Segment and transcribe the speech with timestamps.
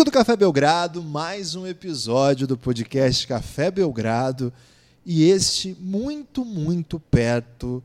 [0.00, 4.50] Amigo do Café Belgrado, mais um episódio do podcast Café Belgrado
[5.04, 7.84] e este muito, muito perto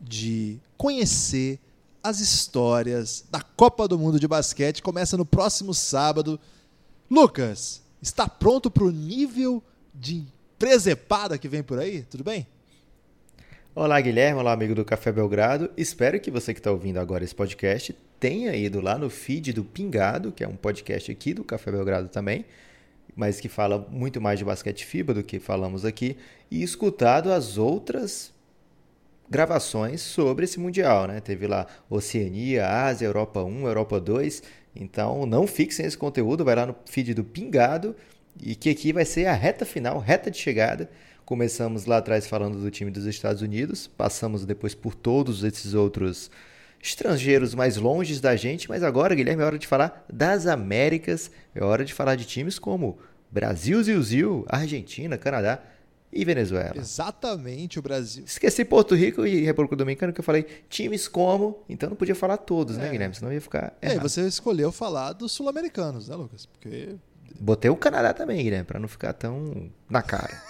[0.00, 1.60] de conhecer
[2.02, 4.82] as histórias da Copa do Mundo de Basquete.
[4.82, 6.40] Começa no próximo sábado.
[7.10, 9.62] Lucas, está pronto para o nível
[9.94, 10.24] de
[10.58, 12.04] presepada que vem por aí?
[12.04, 12.46] Tudo bem?
[13.74, 14.40] Olá, Guilherme.
[14.40, 15.70] Olá, amigo do Café Belgrado.
[15.76, 19.64] Espero que você que está ouvindo agora esse podcast tenha ido lá no feed do
[19.64, 22.44] Pingado, que é um podcast aqui do Café Belgrado também,
[23.16, 26.16] mas que fala muito mais de basquete FIBA do que falamos aqui,
[26.50, 28.32] e escutado as outras
[29.28, 31.20] gravações sobre esse Mundial, né?
[31.20, 34.42] Teve lá Oceania, Ásia, Europa 1, Europa 2.
[34.76, 37.96] Então não fixem esse conteúdo, vai lá no feed do Pingado
[38.40, 40.88] e que aqui vai ser a reta final, reta de chegada
[41.30, 46.28] Começamos lá atrás falando do time dos Estados Unidos, passamos depois por todos esses outros
[46.82, 51.62] estrangeiros mais longe da gente, mas agora, Guilherme, é hora de falar das Américas, é
[51.62, 52.98] hora de falar de times como
[53.30, 55.62] Brasil, Zil, Argentina, Canadá
[56.12, 56.74] e Venezuela.
[56.76, 58.24] Exatamente, o Brasil.
[58.26, 62.38] Esqueci Porto Rico e República Dominicana, que eu falei times como, então não podia falar
[62.38, 62.86] todos, né, é.
[62.86, 63.14] né, Guilherme?
[63.14, 63.76] Senão ia ficar.
[63.80, 66.46] É, e você escolheu falar dos sul-americanos, né, Lucas?
[66.46, 66.96] Porque.
[67.42, 70.42] Botei o Canadá também, Guilherme, para não ficar tão na cara.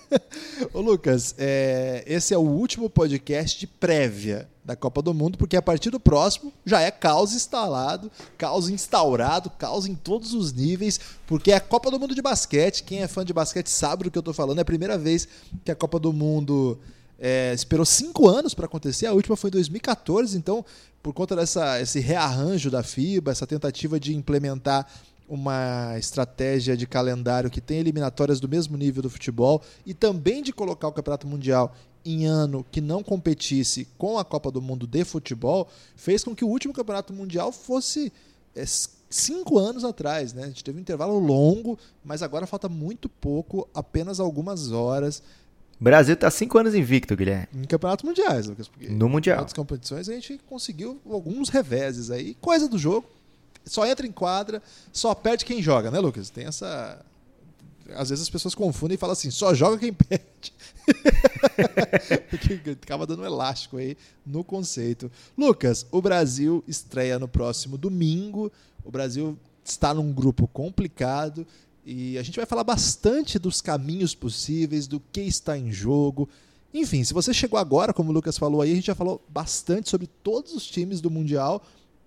[0.74, 5.56] Ô Lucas, é, esse é o último podcast de prévia da Copa do Mundo, porque
[5.56, 11.00] a partir do próximo já é caos instalado, caos instaurado, caos em todos os níveis,
[11.26, 12.82] porque é a Copa do Mundo de basquete.
[12.82, 14.58] Quem é fã de basquete sabe do que eu estou falando.
[14.58, 15.26] É a primeira vez
[15.64, 16.78] que a Copa do Mundo
[17.18, 19.06] é, esperou cinco anos para acontecer.
[19.06, 20.62] A última foi em 2014, então,
[21.02, 24.86] por conta dessa esse rearranjo da FIBA, essa tentativa de implementar
[25.30, 30.52] uma estratégia de calendário que tem eliminatórias do mesmo nível do futebol e também de
[30.52, 31.72] colocar o Campeonato Mundial
[32.04, 36.44] em ano que não competisse com a Copa do Mundo de futebol, fez com que
[36.44, 38.12] o último Campeonato Mundial fosse
[38.56, 38.64] é,
[39.08, 40.32] cinco anos atrás.
[40.32, 40.44] Né?
[40.44, 45.22] A gente teve um intervalo longo, mas agora falta muito pouco, apenas algumas horas.
[45.78, 47.46] Brasil está cinco anos invicto, Guilherme.
[47.54, 48.70] Em campeonatos mundiais, Lucas.
[48.80, 49.36] no Mundial.
[49.36, 52.34] Em outras competições a gente conseguiu alguns reveses aí.
[52.34, 53.06] Coisa do jogo,
[53.64, 54.62] só entra em quadra,
[54.92, 56.30] só perde quem joga, né, Lucas?
[56.30, 57.04] Tem essa.
[57.94, 60.52] Às vezes as pessoas confundem e falam assim, só joga quem perde.
[62.30, 65.10] Porque acaba dando um elástico aí no conceito.
[65.36, 68.50] Lucas, o Brasil estreia no próximo domingo.
[68.84, 71.46] O Brasil está num grupo complicado
[71.84, 76.28] e a gente vai falar bastante dos caminhos possíveis, do que está em jogo.
[76.72, 79.90] Enfim, se você chegou agora, como o Lucas falou aí, a gente já falou bastante
[79.90, 81.64] sobre todos os times do Mundial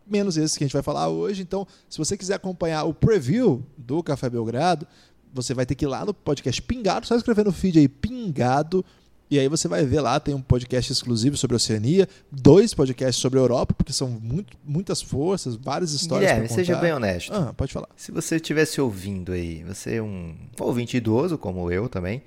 [0.07, 1.41] menos esse que a gente vai falar hoje.
[1.41, 4.87] Então, se você quiser acompanhar o preview do Café Belgrado,
[5.33, 8.85] você vai ter que ir lá no podcast Pingado, só escrever no feed aí Pingado.
[9.31, 13.19] E aí você vai ver lá, tem um podcast exclusivo sobre a Oceania, dois podcasts
[13.19, 17.33] sobre a Europa, porque são muito, muitas forças, várias histórias Guilherme, seja bem honesto.
[17.33, 17.87] Ah, pode falar.
[17.95, 22.21] Se você estivesse ouvindo aí, você é um ouvinte idoso, como eu também,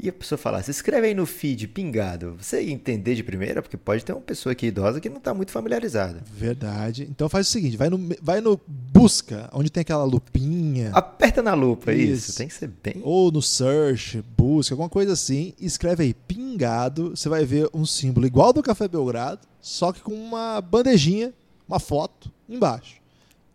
[0.00, 4.04] e a pessoa falasse, escreve aí no feed pingado, você entender de primeira, porque pode
[4.04, 6.22] ter uma pessoa aqui idosa que não está muito familiarizada.
[6.32, 7.08] Verdade.
[7.10, 10.90] Então faz o seguinte, vai no, vai no busca, onde tem aquela lupinha.
[10.92, 12.30] Aperta na lupa, isso.
[12.30, 12.38] isso.
[12.38, 13.00] Tem que ser bem.
[13.02, 18.26] Ou no search, busca, alguma coisa assim, escreve aí pingado, você vai ver um símbolo
[18.26, 21.34] igual do Café Belgrado, só que com uma bandejinha,
[21.66, 22.98] uma foto embaixo.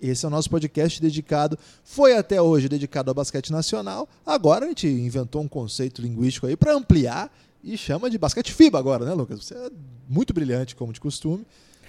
[0.03, 4.09] Esse é o nosso podcast dedicado, foi até hoje dedicado ao basquete nacional.
[4.25, 7.33] Agora a gente inventou um conceito linguístico aí para ampliar
[7.63, 9.45] e chama de basquete FIBA agora, né, Lucas?
[9.45, 9.71] Você é
[10.09, 11.47] muito brilhante, como de costume.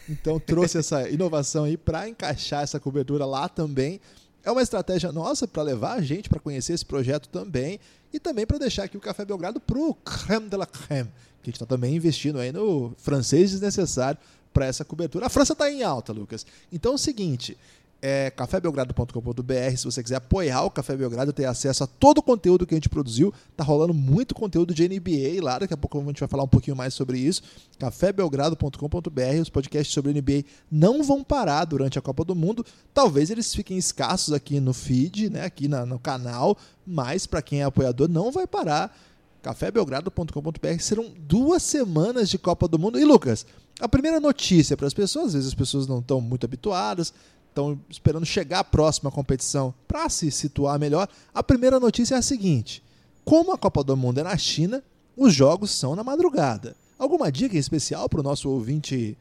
[0.08, 4.00] Então trouxe essa inovação aí para encaixar essa cobertura lá também.
[4.44, 7.80] É uma estratégia nossa para levar a gente para conhecer esse projeto também
[8.12, 11.10] e também para deixar aqui o Café Belgrado para o creme de la creme,
[11.42, 14.20] que a gente está também investindo aí no francês desnecessário
[14.52, 15.26] para essa cobertura.
[15.26, 16.46] A França está em alta, Lucas.
[16.70, 17.58] Então é o seguinte,
[18.06, 19.76] é cafébelgrado.com.br.
[19.78, 22.76] Se você quiser apoiar o Café Belgrado, ter acesso a todo o conteúdo que a
[22.76, 25.58] gente produziu, tá rolando muito conteúdo de NBA lá.
[25.58, 27.40] Daqui a pouco a gente vai falar um pouquinho mais sobre isso.
[27.78, 29.40] cafébelgrado.com.br.
[29.40, 32.62] Os podcasts sobre NBA não vão parar durante a Copa do Mundo.
[32.92, 37.62] Talvez eles fiquem escassos aqui no feed, né, aqui na, no canal, mas para quem
[37.62, 38.94] é apoiador não vai parar.
[39.40, 40.78] cafébelgrado.com.br.
[40.78, 43.00] Serão duas semanas de Copa do Mundo.
[43.00, 43.46] E Lucas,
[43.80, 47.12] a primeira notícia para as pessoas, às vezes as pessoas não estão muito habituadas,
[47.54, 51.08] estão esperando chegar à próxima competição para se situar melhor.
[51.32, 52.82] A primeira notícia é a seguinte:
[53.24, 54.82] como a Copa do Mundo é na China,
[55.16, 56.76] os jogos são na madrugada.
[56.98, 59.16] Alguma dica especial para o nosso ouvinte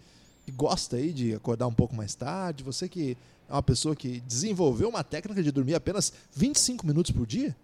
[0.56, 3.16] gosta aí de acordar um pouco mais tarde, você que
[3.48, 7.56] é uma pessoa que desenvolveu uma técnica de dormir apenas 25 minutos por dia?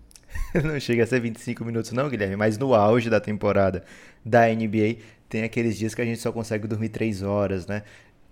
[0.64, 3.84] não chega a ser 25 minutos não, Guilherme, mas no auge da temporada
[4.24, 4.96] da NBA
[5.28, 7.82] tem aqueles dias que a gente só consegue dormir 3 horas, né?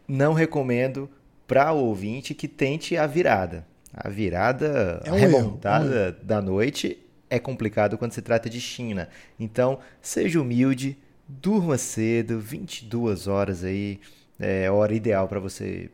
[0.08, 1.08] Não recomendo
[1.46, 3.66] para o ouvinte que tente a virada.
[3.92, 6.98] A virada é um remontada erro, um da noite
[7.30, 9.08] é complicado quando se trata de China.
[9.38, 10.96] Então, seja humilde,
[11.28, 14.00] durma cedo, 22 horas aí,
[14.38, 15.90] é hora ideal para você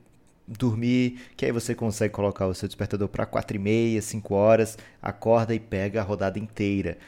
[0.46, 4.76] dormir, que aí você consegue colocar o seu despertador para 4 e meia, 5 horas,
[5.00, 6.98] acorda e pega a rodada inteira.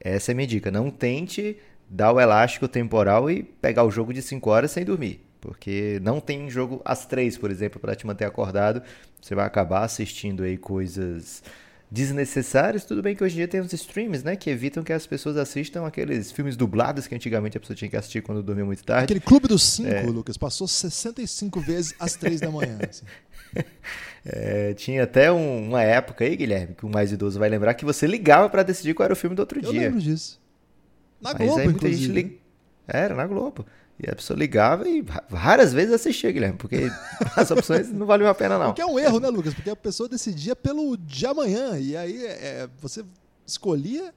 [0.00, 0.70] Essa é a minha dica.
[0.70, 1.56] Não tente
[1.88, 5.27] dar o elástico temporal e pegar o jogo de 5 horas sem dormir.
[5.40, 8.82] Porque não tem jogo às 3, por exemplo, para te manter acordado.
[9.20, 11.42] Você vai acabar assistindo aí coisas
[11.90, 12.84] desnecessários.
[12.84, 15.36] Tudo bem que hoje em dia tem uns streams, né, que evitam que as pessoas
[15.36, 19.04] assistam aqueles filmes dublados que antigamente a pessoa tinha que assistir quando dormia muito tarde.
[19.04, 20.02] Aquele Clube dos Cinco, é.
[20.02, 22.78] Lucas, passou 65 vezes às 3 da manhã.
[22.88, 23.04] Assim.
[24.30, 27.84] É, tinha até um, uma época aí, Guilherme, que o mais idoso vai lembrar, que
[27.84, 29.80] você ligava para decidir qual era o filme do outro Eu dia.
[29.80, 30.38] Eu lembro disso.
[31.18, 32.14] Na Mas Globo, aí muita inclusive.
[32.14, 32.40] gente li...
[32.86, 33.64] Era, na Globo.
[34.00, 36.88] E a pessoa ligava e raras vezes assistia, Guilherme, porque
[37.36, 38.66] as opções não valiam a pena, não.
[38.66, 39.54] Porque é um erro, né, Lucas?
[39.54, 41.76] Porque a pessoa decidia pelo de amanhã.
[41.78, 43.04] E aí é, você
[43.44, 44.14] escolhia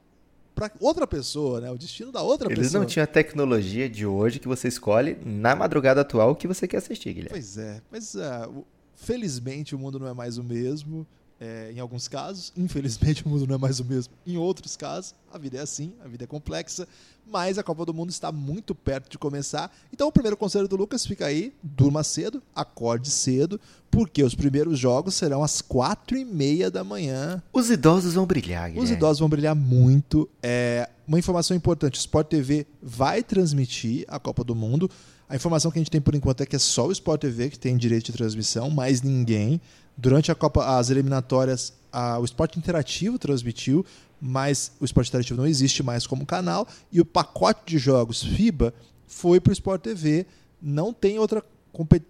[0.54, 1.72] para outra pessoa, né?
[1.72, 2.64] O destino da outra Eles pessoa.
[2.64, 6.48] Eles não tinham a tecnologia de hoje que você escolhe na madrugada atual o que
[6.48, 7.32] você quer assistir, Guilherme.
[7.32, 8.64] Pois é, mas uh,
[8.94, 11.08] felizmente o mundo não é mais o mesmo
[11.42, 12.54] é, em alguns casos.
[12.56, 14.14] Infelizmente, o mundo não é mais o mesmo.
[14.26, 16.88] Em outros casos, a vida é assim, a vida é complexa.
[17.26, 19.72] Mas a Copa do Mundo está muito perto de começar.
[19.92, 23.60] Então, o primeiro conselho do Lucas fica aí: durma cedo, acorde cedo,
[23.90, 27.42] porque os primeiros jogos serão às quatro e meia da manhã.
[27.54, 28.84] Os idosos vão brilhar, Guilherme.
[28.84, 30.30] Os idosos vão brilhar muito.
[30.44, 34.90] É, uma informação importante: o Sport TV vai transmitir a Copa do Mundo.
[35.30, 37.50] A informação que a gente tem por enquanto é que é só o Sport TV
[37.50, 39.62] que tem direito de transmissão, mais ninguém.
[39.98, 43.86] Durante a Copa, as eliminatórias, a, o Esporte Interativo transmitiu,
[44.20, 48.74] mas o Esporte Interativo não existe mais como canal e o pacote de jogos FIBA
[49.08, 50.26] foi para o Sport TV.
[50.62, 51.44] Não tem outra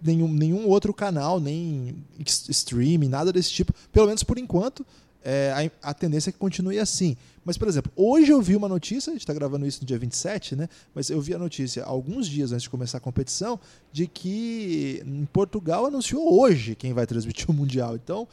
[0.02, 4.84] nenhum, nenhum outro canal, nem streaming, nada desse tipo, pelo menos por enquanto
[5.24, 7.16] é, a, a, tendência é que continue assim.
[7.44, 9.98] Mas, por exemplo, hoje eu vi uma notícia, a gente está gravando isso no dia
[9.98, 10.68] 27, né?
[10.94, 13.58] Mas eu vi a notícia alguns dias antes de começar a competição
[13.92, 17.94] de que em Portugal anunciou hoje quem vai transmitir o Mundial.
[17.94, 18.26] Então,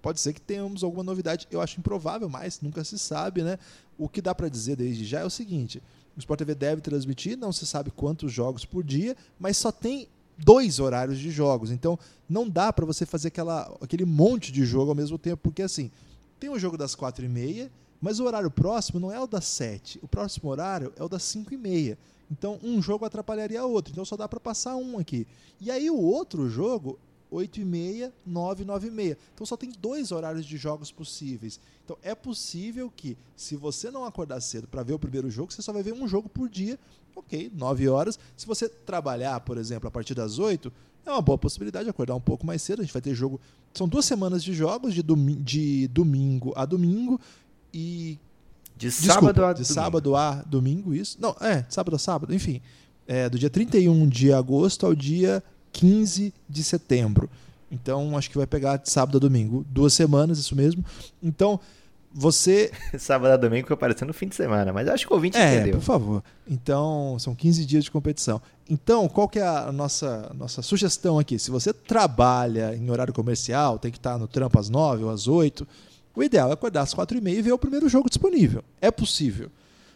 [0.00, 1.46] pode ser que tenhamos alguma novidade.
[1.50, 3.58] Eu acho improvável, mas nunca se sabe, né?
[3.98, 5.82] O que dá para dizer desde já é o seguinte:
[6.16, 10.08] o Sport TV deve transmitir, não se sabe quantos jogos por dia, mas só tem
[10.38, 11.70] dois horários de jogos.
[11.70, 11.98] Então,
[12.28, 15.90] não dá para você fazer aquela, aquele monte de jogo ao mesmo tempo, porque assim
[16.40, 17.70] tem o jogo das quatro e meia,
[18.00, 20.00] mas o horário próximo não é o das sete.
[20.02, 21.98] O próximo horário é o das cinco e meia.
[22.30, 23.92] Então, um jogo atrapalharia outro.
[23.92, 25.26] Então, só dá para passar um aqui.
[25.60, 26.98] E aí, o outro jogo,
[27.30, 29.18] 8 e meia, 9, 9 e meia.
[29.34, 31.60] Então, só tem dois horários de jogos possíveis.
[31.84, 35.60] Então, é possível que, se você não acordar cedo para ver o primeiro jogo, você
[35.60, 36.78] só vai ver um jogo por dia.
[37.14, 38.18] Ok, 9 horas.
[38.36, 40.72] Se você trabalhar, por exemplo, a partir das 8,
[41.04, 42.80] é uma boa possibilidade de acordar um pouco mais cedo.
[42.80, 43.40] A gente vai ter jogo.
[43.74, 47.20] São duas semanas de jogos, de, domi de domingo a domingo.
[47.72, 48.18] E.
[48.76, 49.74] De Desculpa, sábado a de domingo.
[49.74, 51.18] sábado a domingo, isso.
[51.20, 52.62] Não, é, sábado a sábado, enfim.
[53.06, 55.42] É, do dia 31 de agosto ao dia
[55.72, 57.28] 15 de setembro.
[57.70, 59.64] Então, acho que vai pegar de sábado a domingo.
[59.68, 60.84] Duas semanas, isso mesmo.
[61.22, 61.60] Então,
[62.12, 62.70] você.
[62.98, 65.74] Sábado a domingo fica parecendo fim de semana, mas acho que o ouvinte é, entendeu.
[65.74, 66.24] por favor.
[66.48, 68.40] Então, são 15 dias de competição.
[68.68, 71.38] Então, qual que é a nossa, nossa sugestão aqui?
[71.38, 75.28] Se você trabalha em horário comercial, tem que estar no trampo às 9 ou às
[75.28, 75.66] 8,
[76.14, 78.62] o ideal é acordar às 4 e meia e ver o primeiro jogo disponível.
[78.80, 79.50] É possível.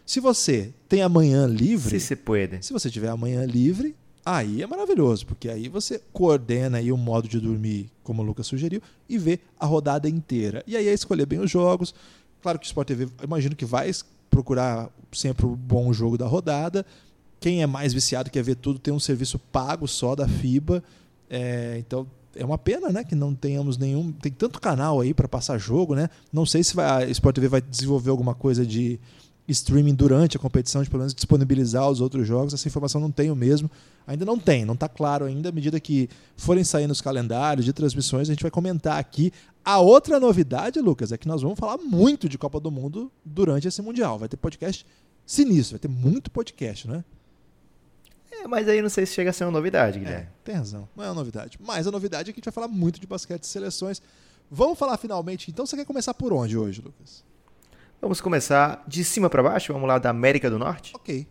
[0.05, 1.99] Se você tem amanhã livre.
[1.99, 2.63] Se se pode.
[2.65, 7.27] Se você tiver amanhã livre, Aí é maravilhoso, porque aí você coordena aí o modo
[7.27, 10.63] de dormir, como o Lucas sugeriu, e vê a rodada inteira.
[10.65, 11.93] E aí é escolher bem os jogos.
[12.41, 13.91] Claro que o Sport TV, imagino que vai
[14.29, 16.83] procurar sempre o bom jogo da rodada.
[17.39, 20.83] Quem é mais viciado quer ver tudo, tem um serviço pago só da FIBA.
[21.29, 24.11] É, então é uma pena, né, que não tenhamos nenhum.
[24.11, 26.09] Tem tanto canal aí para passar jogo, né?
[26.33, 28.99] Não sei se vai, a Sport TV vai desenvolver alguma coisa de
[29.47, 32.53] streaming durante a competição, de pelo menos disponibilizar os outros jogos.
[32.53, 33.69] Essa informação não tenho mesmo.
[34.07, 35.49] Ainda não tem, não está claro ainda.
[35.49, 39.31] À medida que forem saindo os calendários de transmissões, a gente vai comentar aqui.
[39.63, 43.67] A outra novidade, Lucas, é que nós vamos falar muito de Copa do Mundo durante
[43.67, 44.19] esse Mundial.
[44.19, 44.85] Vai ter podcast
[45.25, 47.03] sinistro, vai ter muito podcast, né?
[48.31, 50.25] É, mas aí não sei se chega a ser uma novidade, Guilherme.
[50.25, 51.57] É, tem razão, não é uma novidade.
[51.59, 54.01] Mas a novidade é que a gente vai falar muito de basquete e seleções.
[54.51, 57.23] Vamos falar finalmente, então você quer começar por onde hoje, Lucas?
[58.01, 59.73] Vamos começar de cima para baixo?
[59.73, 60.93] Vamos lá da América do Norte?
[60.95, 61.27] Ok.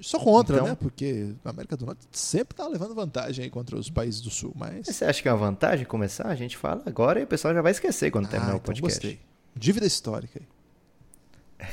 [0.00, 0.76] Sou contra, então, né?
[0.78, 4.52] Porque a América do Norte sempre está levando vantagem aí contra os países do Sul.
[4.54, 4.86] Mas...
[4.86, 6.28] Você acha que é uma vantagem começar?
[6.28, 8.66] A gente fala agora e o pessoal já vai esquecer quando ah, terminar o então
[8.66, 9.00] podcast.
[9.00, 9.20] Gostei.
[9.54, 10.46] Dívida histórica aí.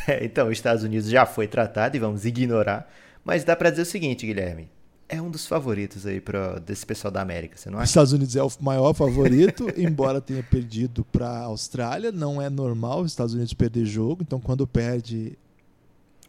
[0.08, 2.90] É, então, os Estados Unidos já foi tratado e vamos ignorar.
[3.24, 4.70] Mas dá para dizer o seguinte, Guilherme.
[5.14, 7.84] É um dos favoritos aí pra, desse pessoal da América, você não acha?
[7.84, 12.12] Os Estados Unidos é o maior favorito, embora tenha perdido para a Austrália.
[12.12, 15.38] Não é normal os Estados Unidos perder jogo, então quando perde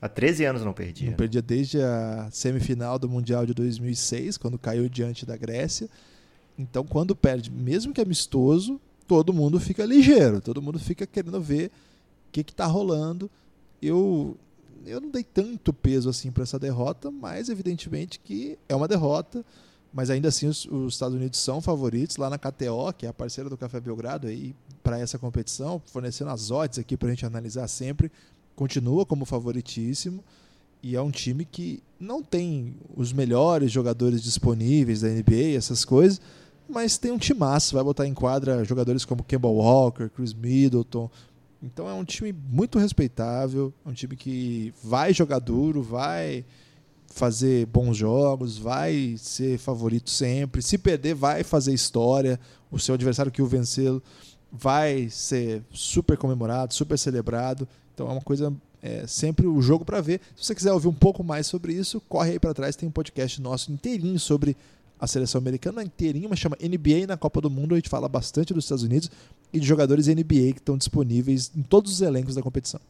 [0.03, 1.09] Há 13 anos não perdia.
[1.09, 5.89] Não perdia desde a semifinal do Mundial de 2006, quando caiu diante da Grécia.
[6.59, 11.71] Então, quando perde, mesmo que amistoso, todo mundo fica ligeiro, todo mundo fica querendo ver
[12.29, 13.31] o que está rolando.
[13.81, 14.37] Eu,
[14.87, 19.45] eu não dei tanto peso assim para essa derrota, mas evidentemente que é uma derrota.
[19.93, 23.13] Mas ainda assim, os, os, Estados Unidos são favoritos lá na KTO, que é a
[23.13, 27.25] parceira do Café Belgrado, aí para essa competição, fornecendo as odds aqui para a gente
[27.25, 28.11] analisar sempre
[28.57, 30.23] continua como favoritíssimo
[30.83, 36.21] e é um time que não tem os melhores jogadores disponíveis da NBA, essas coisas,
[36.69, 41.11] mas tem um timaço, vai botar em quadra jogadores como Kemba Walker, Chris Middleton.
[41.65, 46.45] Então é um time muito respeitável, é um time que vai jogar duro, vai
[47.07, 50.61] fazer bons jogos, vai ser favorito sempre.
[50.61, 52.39] Se perder, vai fazer história.
[52.71, 54.03] O seu adversário que o venceu
[54.53, 57.67] vai ser super comemorado, super celebrado.
[57.95, 58.53] Então é uma coisa
[58.83, 60.21] é, sempre o jogo para ver.
[60.37, 62.93] Se você quiser ouvir um pouco mais sobre isso, corre aí para trás, tem um
[62.93, 64.55] podcast nosso inteirinho sobre
[65.01, 67.75] a seleção americana, inteirinho, mas chama NBA na Copa do Mundo.
[67.75, 69.11] A gente fala bastante dos Estados Unidos
[69.55, 72.81] e de jogadores NBA que estão disponíveis em todos os elencos da competição.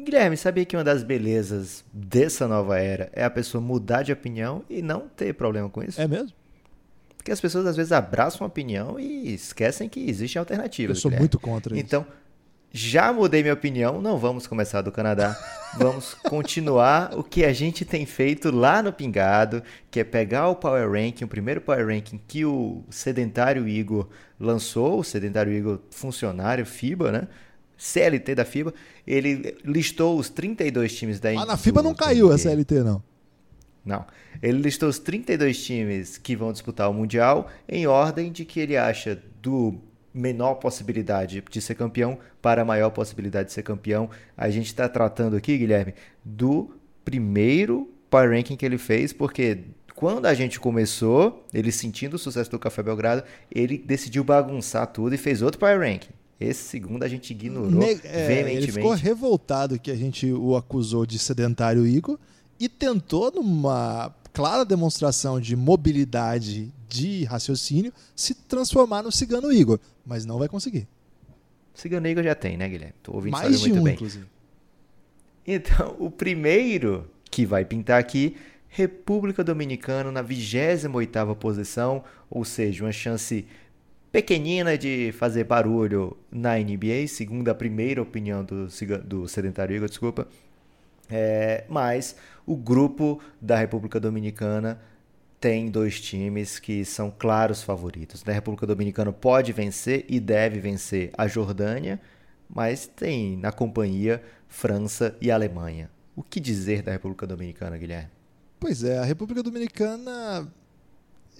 [0.00, 4.64] Guilherme, sabia que uma das belezas dessa nova era é a pessoa mudar de opinião
[4.68, 6.00] e não ter problema com isso?
[6.00, 6.32] É mesmo?
[7.16, 10.96] Porque as pessoas às vezes abraçam a opinião e esquecem que existem alternativas.
[10.96, 11.22] Eu sou Guilherme.
[11.22, 11.84] muito contra isso.
[11.84, 12.04] Então,
[12.72, 15.36] já mudei minha opinião, não vamos começar do Canadá.
[15.74, 20.54] Vamos continuar o que a gente tem feito lá no Pingado, que é pegar o
[20.54, 24.06] Power Ranking, o primeiro Power Ranking que o Sedentário Igor
[24.38, 27.28] lançou, o Sedentário Igor funcionário FIBA, né?
[27.78, 28.74] CLT da FIBA,
[29.06, 32.34] ele listou os 32 times da Ah, na FIBA não caiu NBA.
[32.34, 33.02] a CLT, não.
[33.82, 34.04] Não.
[34.42, 38.76] Ele listou os 32 times que vão disputar o Mundial em ordem de que ele
[38.76, 39.80] acha do
[40.14, 44.10] menor possibilidade de ser campeão para a maior possibilidade de ser campeão.
[44.36, 46.70] A gente está tratando aqui, Guilherme, do
[47.04, 49.58] primeiro Power Ranking que ele fez, porque
[49.94, 55.14] quando a gente começou, ele sentindo o sucesso do Café Belgrado, ele decidiu bagunçar tudo
[55.14, 56.12] e fez outro Power Ranking.
[56.38, 58.64] Esse segundo a gente ignorou ne é, veementemente.
[58.64, 62.18] Ele ficou revoltado que a gente o acusou de sedentário Igor
[62.58, 70.24] e tentou, numa clara demonstração de mobilidade de raciocínio, se transformar no Cigano Igor mas
[70.24, 70.86] não vai conseguir.
[71.74, 72.94] Cigano Igor já tem, né, Guilherme?
[73.02, 73.94] Tô ouvindo Mais de muito um, bem.
[73.94, 74.26] inclusive.
[75.46, 78.36] Então, o primeiro que vai pintar aqui,
[78.68, 83.46] República Dominicana na 28ª posição, ou seja, uma chance
[84.10, 88.68] pequenina de fazer barulho na NBA, segundo a primeira opinião do,
[89.04, 90.28] do Sedentário Igor, desculpa.
[91.10, 94.80] É, mas o grupo da República Dominicana
[95.40, 98.22] tem dois times que são claros favoritos.
[98.26, 102.00] A República Dominicana pode vencer e deve vencer a Jordânia,
[102.48, 105.90] mas tem na companhia França e Alemanha.
[106.14, 108.10] O que dizer da República Dominicana, Guilherme?
[108.60, 110.48] Pois é, a República Dominicana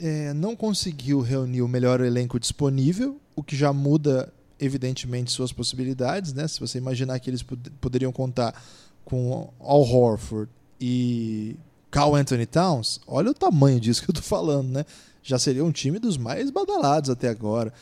[0.00, 6.32] é, não conseguiu reunir o melhor elenco disponível, o que já muda, evidentemente, suas possibilidades.
[6.32, 6.48] Né?
[6.48, 8.60] Se você imaginar que eles pod poderiam contar
[9.04, 10.50] com Al Horford
[10.84, 11.56] e
[11.92, 14.84] Carl Anthony Towns, olha o tamanho disso que eu tô falando, né?
[15.22, 17.72] Já seria um time dos mais badalados até agora.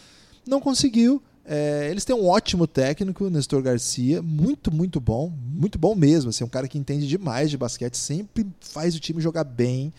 [0.47, 1.23] Não conseguiu.
[1.47, 6.29] É, eles têm um ótimo técnico, Nestor Garcia, muito, muito bom, muito bom mesmo.
[6.29, 9.91] Assim, um cara que entende demais de basquete, sempre faz o time jogar bem.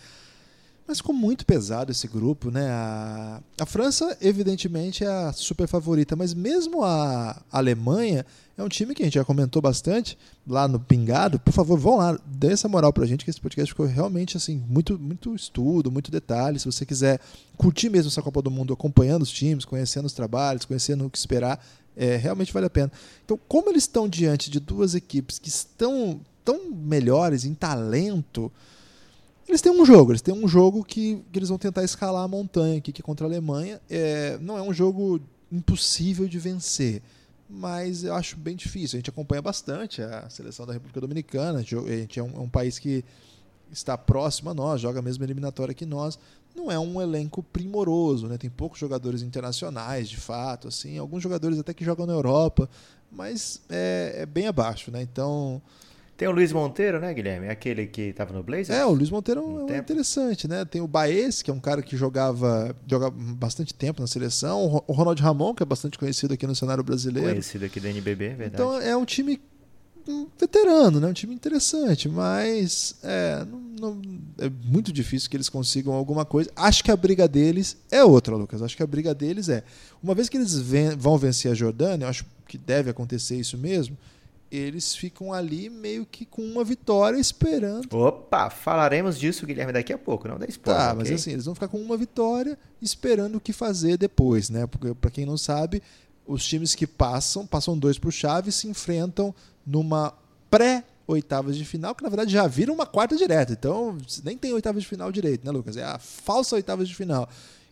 [0.88, 2.68] Mas ficou muito pesado esse grupo, né?
[2.70, 8.26] A, a França, evidentemente, é a super favorita, mas mesmo a Alemanha
[8.58, 11.40] é um time que a gente já comentou bastante lá no Pingado.
[11.40, 14.62] Por favor, vão lá, dê essa moral pra gente, que esse podcast ficou realmente assim,
[14.68, 16.60] muito, muito estudo, muito detalhe.
[16.60, 17.20] Se você quiser
[17.58, 21.18] curtir mesmo essa Copa do Mundo, acompanhando os times, conhecendo os trabalhos, conhecendo o que
[21.18, 21.64] esperar,
[21.96, 22.92] é, realmente vale a pena.
[23.24, 28.52] Então, como eles estão diante de duas equipes que estão tão melhores em talento
[29.48, 32.28] eles têm um jogo, eles têm um jogo que, que eles vão tentar escalar a
[32.28, 33.82] montanha aqui, que é contra a Alemanha.
[33.90, 35.20] É, não é um jogo
[35.52, 37.02] impossível de vencer,
[37.50, 38.98] mas eu acho bem difícil.
[38.98, 42.50] A gente acompanha bastante a seleção da República Dominicana, a gente é um, é um
[42.50, 43.04] país que
[43.72, 46.20] está próximo a nós, joga a mesma eliminatória que nós.
[46.56, 48.38] Não é um elenco primoroso, né?
[48.38, 52.70] Tem poucos jogadores internacionais, de fato, assim, alguns jogadores até que jogam na Europa,
[53.10, 55.02] mas é, é bem abaixo, né?
[55.02, 55.62] Então
[56.22, 57.50] Tem o Luiz Monteiro, né, Guilherme?
[57.50, 58.70] Aquele que estava no Blazers.
[58.70, 60.64] É, o Luiz Monteiro um é interessante, né?
[60.64, 64.84] Tem o Baez, que é um cara que jogava, joga bastante tempo na seleção.
[64.86, 67.30] O Ronald Ramon, que é bastante conhecido aqui no cenário brasileiro.
[67.30, 68.54] Conhecido aqui da NBB, é verdade.
[68.54, 69.42] Então é um time
[70.40, 71.08] veterano, né?
[71.08, 74.02] Um time interessante, mas é, não, não,
[74.38, 76.52] é muito difícil que eles consigam alguma coisa.
[76.56, 78.62] Acho que a briga deles é outra, Lucas.
[78.62, 79.64] Acho que a briga deles é
[80.04, 83.58] uma vez que eles ven vão vencer a Jordânia, eu acho que deve acontecer isso
[83.58, 83.98] mesmo
[84.52, 87.88] eles ficam ali meio que com uma vitória esperando.
[87.96, 90.82] Opa, falaremos disso, Guilherme, daqui a pouco, não dá spoiler.
[90.82, 90.98] Tá, okay?
[90.98, 94.68] mas assim, eles vão ficar com uma vitória esperando o que fazer depois, né?
[94.68, 95.82] Porque, para quem não sabe,
[96.28, 99.34] os times que passam, passam dois por chave, se enfrentam
[99.66, 100.14] numa
[100.50, 103.54] pré-oitavas de final, que na verdade já viram uma quarta direta.
[103.54, 105.78] Então, nem tem oitavas de final direito, né, Lucas?
[105.78, 107.30] É a falsa oitavas de final.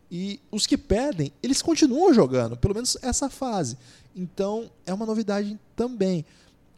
[0.09, 3.77] E os que perdem, eles continuam jogando, pelo menos essa fase.
[4.15, 6.25] Então, é uma novidade também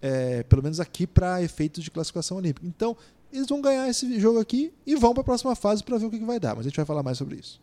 [0.01, 2.65] é, pelo menos aqui para efeitos de classificação olímpica.
[2.65, 2.97] Então,
[3.31, 6.09] eles vão ganhar esse jogo aqui e vão para a próxima fase para ver o
[6.09, 6.55] que, que vai dar.
[6.55, 7.61] Mas a gente vai falar mais sobre isso.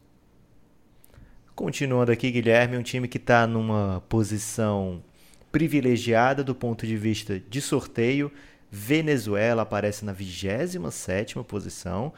[1.55, 5.03] Continuando aqui, Guilherme, um time que está numa posição
[5.51, 8.31] privilegiada do ponto de vista de sorteio.
[8.71, 12.13] Venezuela aparece na 27ª posição,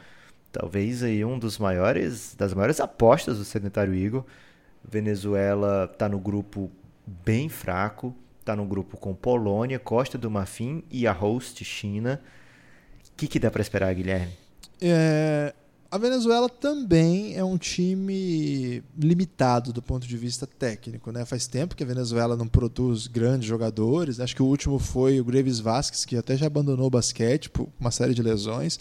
[0.51, 4.25] talvez aí um dos maiores das maiores apostas do Sedentário Igor.
[4.83, 6.69] Venezuela está no grupo
[7.07, 12.19] bem fraco, Está no grupo com Polônia, Costa do Marfim e a host China.
[13.13, 14.33] O que, que dá para esperar, Guilherme?
[14.81, 15.53] É,
[15.91, 21.11] a Venezuela também é um time limitado do ponto de vista técnico.
[21.11, 21.23] Né?
[21.23, 24.19] Faz tempo que a Venezuela não produz grandes jogadores.
[24.19, 27.69] Acho que o último foi o Graves Vasquez, que até já abandonou o basquete por
[27.79, 28.79] uma série de lesões.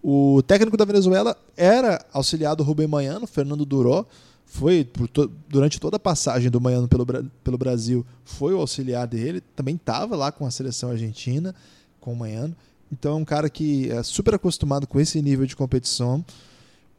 [0.00, 4.06] O técnico da Venezuela era auxiliado Rubem Manhano, Fernando Duró
[4.52, 7.06] foi to durante toda a passagem do Manhano pelo,
[7.42, 11.54] pelo Brasil, foi o auxiliar dele, também estava lá com a seleção argentina,
[11.98, 12.54] com o Manhano.
[12.92, 16.22] Então é um cara que é super acostumado com esse nível de competição.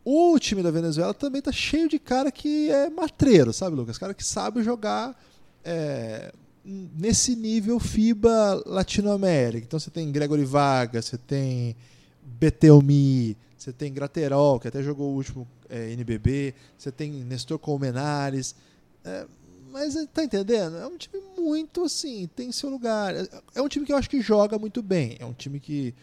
[0.03, 3.99] O time da Venezuela também está cheio de cara que é matreiro, sabe, Lucas?
[3.99, 5.15] Cara que sabe jogar
[5.63, 6.33] é,
[6.65, 9.63] nesse nível FIBA Latinoamérica.
[9.67, 11.75] Então você tem Gregory Vargas, você tem
[12.23, 18.55] Betelmi, você tem Graterol, que até jogou o último é, NBB, você tem Nestor Colmenares.
[19.03, 19.25] É,
[19.71, 20.77] mas tá entendendo?
[20.77, 23.11] É um time muito assim, tem seu lugar.
[23.55, 25.17] É um time que eu acho que joga muito bem.
[25.19, 25.95] É um time que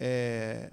[0.00, 0.72] é,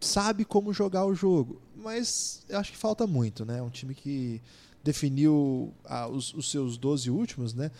[0.00, 1.60] sabe como jogar o jogo.
[1.76, 3.58] Mas eu acho que falta muito, né?
[3.58, 4.40] É um time que
[4.82, 7.70] definiu ah, os, os, seus 12 últimos, né?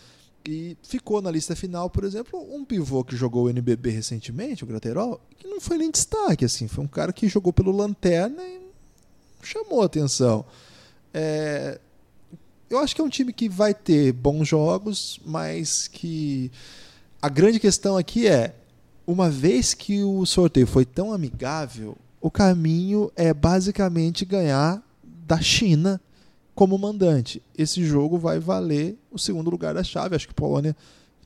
[0.46, 4.66] E ficou na lista final, por exemplo, um pivô que jogou o NBB recentemente, o
[4.66, 6.68] Graterol, que não foi nem destaque, assim.
[6.68, 8.63] Foi um cara que jogou pelo Lanterna e
[9.48, 10.44] chamou a atenção.
[11.12, 11.78] É,
[12.68, 16.50] eu acho que é um time que vai ter bons jogos, mas que
[17.20, 18.54] a grande questão aqui é,
[19.07, 24.83] uma vez que o sorteio foi tão amigável, o caminho é basicamente ganhar
[25.26, 26.00] da China
[26.54, 27.42] como mandante.
[27.57, 30.16] Esse jogo vai valer o segundo lugar da chave.
[30.16, 30.76] Acho que Polônia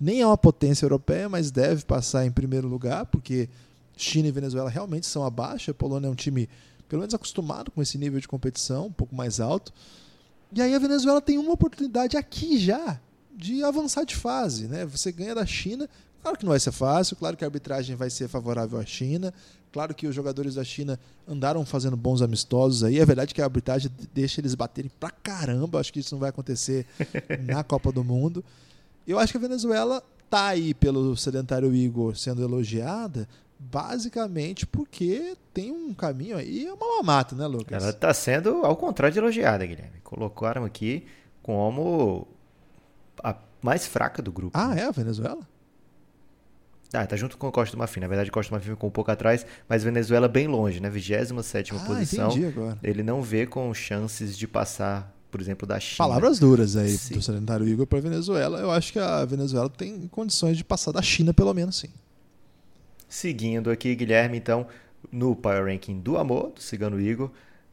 [0.00, 3.48] nem é uma potência europeia, mas deve passar em primeiro lugar, porque
[3.96, 5.70] China e Venezuela realmente são abaixo.
[5.70, 6.48] A Polônia é um time,
[6.88, 9.72] pelo menos, acostumado com esse nível de competição, um pouco mais alto.
[10.52, 12.98] E aí a Venezuela tem uma oportunidade aqui já
[13.36, 14.66] de avançar de fase.
[14.66, 14.86] Né?
[14.86, 15.88] Você ganha da China.
[16.22, 19.32] Claro que não vai ser fácil, claro que a arbitragem vai ser favorável à China,
[19.72, 22.98] Claro que os jogadores da China andaram fazendo bons amistosos aí.
[22.98, 25.78] É verdade que a arbitragem deixa eles baterem pra caramba.
[25.78, 26.86] Acho que isso não vai acontecer
[27.44, 28.44] na Copa do Mundo.
[29.06, 35.72] Eu acho que a Venezuela tá aí pelo sedentário Igor sendo elogiada, basicamente porque tem
[35.72, 37.82] um caminho aí, é uma mamata, né, Lucas?
[37.82, 40.00] Ela tá sendo ao contrário de elogiada, Guilherme.
[40.02, 41.06] Colocaram aqui
[41.42, 42.28] como
[43.22, 44.56] a mais fraca do grupo.
[44.56, 45.46] Ah, é a Venezuela?
[46.92, 48.00] Ah, tá junto com o Costa do Marfim.
[48.00, 50.88] Na verdade, Costa do Marfim ficou um pouco atrás, mas Venezuela bem longe, né?
[50.88, 52.30] 27 ah, posição.
[52.46, 52.78] agora.
[52.82, 56.08] Ele não vê com chances de passar, por exemplo, da China.
[56.08, 57.14] Palavras duras aí sim.
[57.14, 58.58] do Sedentário Igor para Venezuela.
[58.60, 61.90] Eu acho que a Venezuela tem condições de passar da China, pelo menos, sim.
[63.08, 64.66] Seguindo aqui, Guilherme, então,
[65.10, 67.30] no Power Ranking do Amor, do Cigano Igor,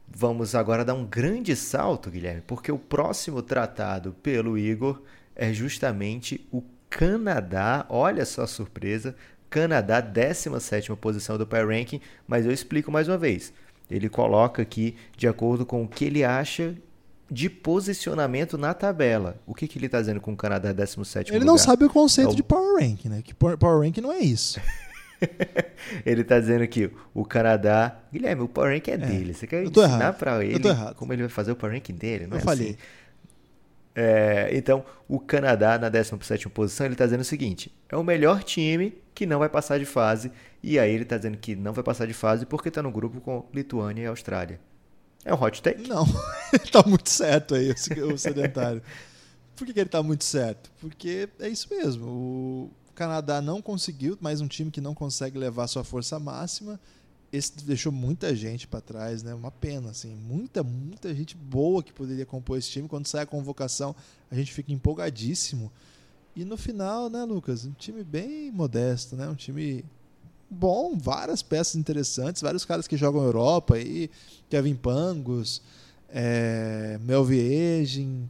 [0.08, 5.02] vamos agora dar um grande salto, Guilherme, porque o próximo tratado pelo Igor
[5.34, 9.14] é justamente o Canadá, olha só a surpresa,
[9.50, 13.52] Canadá, 17 posição do Power Ranking, mas eu explico mais uma vez.
[13.90, 16.74] Ele coloca aqui de acordo com o que ele acha
[17.30, 19.36] de posicionamento na tabela.
[19.46, 21.46] O que, que ele está dizendo com o Canadá 17 Ele lugar?
[21.46, 22.36] não sabe o conceito é o...
[22.36, 23.22] de Power Ranking, né?
[23.22, 24.60] Que Power Ranking não é isso.
[26.04, 27.98] ele está dizendo que o Canadá.
[28.12, 29.34] Guilherme, o Power Ranking é, é dele.
[29.34, 30.60] Você quer ensinar para ele
[30.96, 32.26] como ele vai fazer o Power Ranking dele?
[32.26, 32.68] Não eu é falei.
[32.68, 32.78] Assim.
[33.98, 38.42] É, então, o Canadá, na 17 posição, ele está dizendo o seguinte: é o melhor
[38.42, 40.30] time que não vai passar de fase.
[40.62, 43.20] E aí ele está dizendo que não vai passar de fase porque está no grupo
[43.20, 44.60] com Lituânia e Austrália.
[45.24, 45.88] É um hot take?
[45.88, 46.04] Não,
[46.52, 48.82] ele tá muito certo aí, o sedentário.
[49.56, 50.70] Por que, que ele tá muito certo?
[50.78, 52.06] Porque é isso mesmo.
[52.06, 56.80] O Canadá não conseguiu, mais um time que não consegue levar sua força máxima.
[57.30, 59.34] Esse deixou muita gente para trás, né?
[59.34, 60.14] Uma pena, assim.
[60.14, 62.88] Muita, muita gente boa que poderia compor esse time.
[62.88, 63.94] Quando sai a convocação,
[64.30, 65.70] a gente fica empolgadíssimo.
[66.34, 67.66] E no final, né, Lucas?
[67.66, 69.28] Um time bem modesto, né?
[69.28, 69.84] Um time
[70.48, 74.10] bom, várias peças interessantes, vários caras que jogam Europa aí,
[74.48, 75.60] Kevin Pangos,
[76.08, 78.26] é, Melviegin,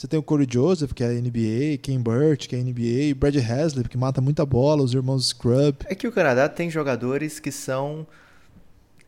[0.00, 3.86] você tem o Corey Joseph, que é NBA, Ken Burt, que é NBA, Brad Haslip,
[3.86, 5.76] que mata muita bola, os irmãos Scrub.
[5.84, 8.06] É que o Canadá tem jogadores que são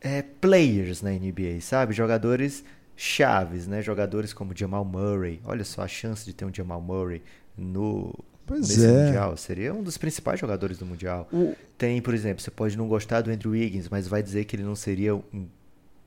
[0.03, 1.95] é, players na NBA, sabe?
[1.95, 2.63] Jogadores
[2.95, 3.81] chaves, né?
[3.81, 5.41] Jogadores como Jamal Murray.
[5.45, 7.23] Olha só a chance de ter um Jamal Murray
[7.57, 8.15] no
[8.47, 9.07] Pois nesse é.
[9.07, 9.37] mundial.
[9.39, 11.27] Seria um dos principais jogadores do mundial.
[11.33, 14.57] O- Tem, por exemplo, você pode não gostar do Andrew Wiggins, mas vai dizer que
[14.57, 15.47] ele não seria um-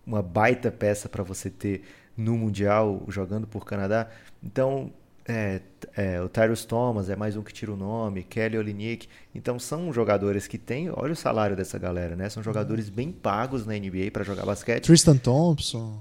[0.06, 1.82] uma baita peça para você ter
[2.18, 4.10] no mundial jogando por Canadá.
[4.44, 4.92] Então,
[5.28, 5.62] é,
[5.96, 9.08] é, o Tyrus Thomas é mais um que tira o nome, Kelly Olynyk.
[9.34, 10.90] Então, são jogadores que têm.
[10.92, 12.30] Olha o salário dessa galera, né?
[12.30, 14.86] São jogadores bem pagos na NBA para jogar basquete.
[14.86, 16.00] Tristan Thompson.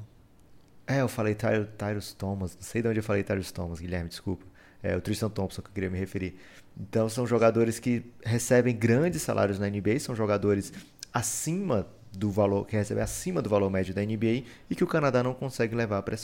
[0.87, 2.55] É, eu falei Ty- Tyrus Thomas.
[2.55, 4.44] Não sei de onde eu falei Tyrus Thomas, Guilherme, desculpa.
[4.83, 6.37] É o Tristan Thompson que eu queria me referir.
[6.79, 10.72] Então são jogadores que recebem grandes salários na NBA, são jogadores
[11.11, 15.22] acima do valor, que recebem acima do valor médio da NBA e que o Canadá
[15.22, 16.14] não consegue levar para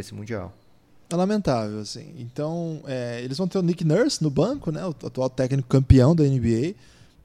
[0.00, 0.52] esse Mundial.
[1.10, 2.14] É lamentável, assim.
[2.18, 4.84] Então, é, eles vão ter o Nick Nurse no banco, né?
[4.86, 6.74] O atual técnico campeão da NBA.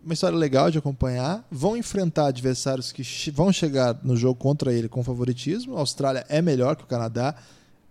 [0.04, 1.46] Uma história legal de acompanhar.
[1.50, 5.78] Vão enfrentar adversários que vão chegar no jogo contra ele com favoritismo.
[5.78, 7.36] A Austrália é melhor que o Canadá,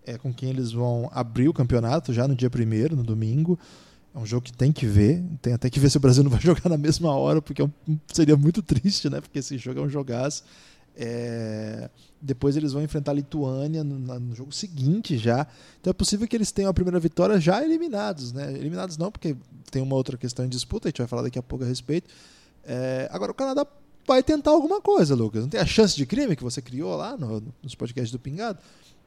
[0.05, 3.57] é com quem eles vão abrir o campeonato já no dia primeiro, no domingo.
[4.17, 5.23] É um jogo que tem que ver.
[5.41, 7.69] Tem até que ver se o Brasil não vai jogar na mesma hora, porque é
[8.11, 9.21] seria muito triste, né?
[9.21, 10.43] Porque esse jogo é um jogaço.
[10.99, 15.45] É, Depois eles vão enfrentar a Lituânia no, no jogo seguinte já.
[15.79, 18.51] Então é possível que eles tenham a primeira vitória já eliminados, né?
[18.53, 19.35] Eliminados não, porque
[19.69, 22.09] tem uma outra questão em disputa, a gente vai falar daqui a pouco a respeito.
[22.63, 23.65] É, Agora o Canadá
[24.07, 25.43] vai tentar alguma coisa, Lucas.
[25.43, 28.57] Não tem a chance de crime que você criou lá no- nos podcasts do Pingado?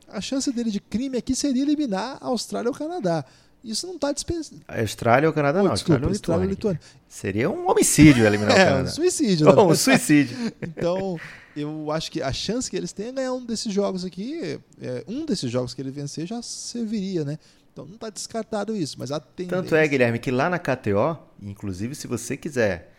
[0.06, 3.24] A chance dele de crime aqui seria eliminar a Austrália ou o Canadá.
[3.62, 4.60] Isso não está dispensado.
[4.66, 5.62] Austrália ou o Canadá?
[5.62, 6.80] não, desculpa, Austrália ou Austrália ou Lituânia.
[6.80, 7.04] Lituânia.
[7.08, 8.90] Seria um homicídio eliminar o É, um Canadá.
[8.90, 9.46] suicídio.
[9.46, 9.78] na Ou um verdade.
[9.80, 10.36] suicídio.
[10.62, 11.20] Então,
[11.56, 14.58] eu acho que a chance que eles têm é ganhar um desses jogos aqui.
[14.80, 17.38] é, um desses jogos que ele vencer já serviria, né?
[17.72, 19.56] Então não está descartado isso, mas a tendência...
[19.62, 22.92] Tanto é, Guilherme, que lá na KTO, inclusive se você quiser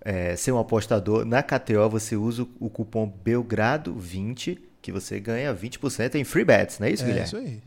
[0.00, 5.52] é, ser um apostador, na KTO você usa o- o cupom Belgrado20, que você ganha
[5.54, 7.26] 20% em free bets, não é isso, É Guilherme?
[7.26, 7.60] isso aí.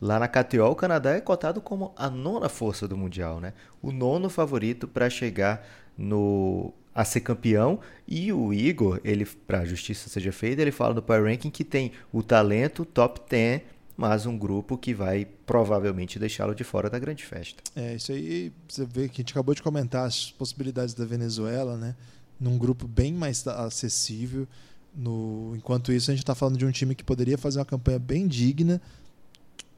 [0.00, 3.52] Lá na KTO, o Canadá é cotado como a nona força do Mundial, né?
[3.82, 7.78] O nono favorito para chegar no a ser campeão.
[8.06, 11.92] E o Igor, ele para justiça seja feita, ele fala no Power Ranking que tem
[12.12, 13.62] o talento top 10,
[13.96, 17.62] mas um grupo que vai provavelmente deixá-lo de fora da grande festa.
[17.74, 21.76] É, isso aí, você vê que a gente acabou de comentar as possibilidades da Venezuela,
[21.76, 21.94] né?
[22.38, 24.46] Num grupo bem mais acessível.
[24.94, 27.98] No, enquanto isso, a gente está falando de um time que poderia fazer uma campanha
[27.98, 28.80] bem digna,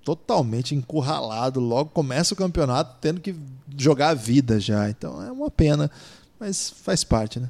[0.05, 1.61] totalmente encurralado.
[1.61, 3.35] Logo começa o campeonato tendo que
[3.77, 4.89] jogar a vida já.
[4.91, 5.91] Então é uma pena,
[6.39, 7.49] mas faz parte, né?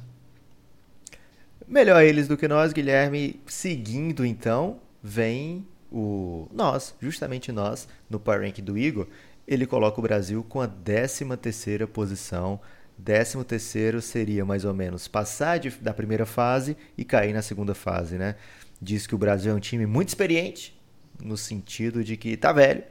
[1.67, 3.39] Melhor eles do que nós, Guilherme.
[3.47, 9.07] Seguindo então, vem o nós, justamente nós, no Power Rank do Igor.
[9.47, 12.59] Ele coloca o Brasil com a 13 terceira posição.
[13.03, 17.73] 13 terceiro seria mais ou menos passar de- da primeira fase e cair na segunda
[17.73, 18.35] fase, né?
[18.81, 20.79] Diz que o Brasil é um time muito experiente,
[21.21, 22.83] no sentido de que tá velho.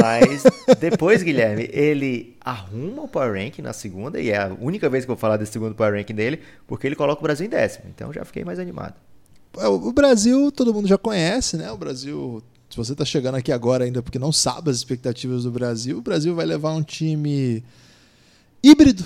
[0.00, 0.42] Mas
[0.80, 5.10] depois, Guilherme, ele arruma o Power Rank na segunda, e é a única vez que
[5.10, 7.84] eu vou falar desse segundo Power Rank dele, porque ele coloca o Brasil em décimo.
[7.94, 8.94] Então já fiquei mais animado.
[9.58, 11.70] É, O o Brasil, todo mundo já conhece, né?
[11.70, 15.50] O Brasil, se você está chegando aqui agora ainda porque não sabe as expectativas do
[15.50, 17.62] Brasil, o Brasil vai levar um time
[18.62, 19.04] híbrido.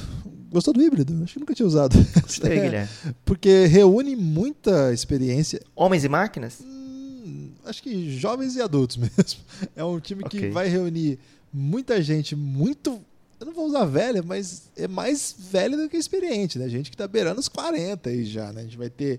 [0.51, 1.19] Gostou do híbrido?
[1.25, 1.97] Acho que nunca tinha usado.
[2.21, 2.89] Gostei, É, Guilherme.
[3.25, 5.61] Porque reúne muita experiência.
[5.75, 6.63] Homens e máquinas?
[7.65, 9.41] Acho que jovens e adultos mesmo.
[9.77, 10.51] É um time que Ok.
[10.51, 11.19] vai reunir
[11.53, 13.01] muita gente muito.
[13.39, 16.69] Eu não vou usar velha, mas é mais velha do que experiente, né?
[16.69, 18.61] Gente que tá beirando os 40 aí já, né?
[18.61, 19.19] A gente vai ter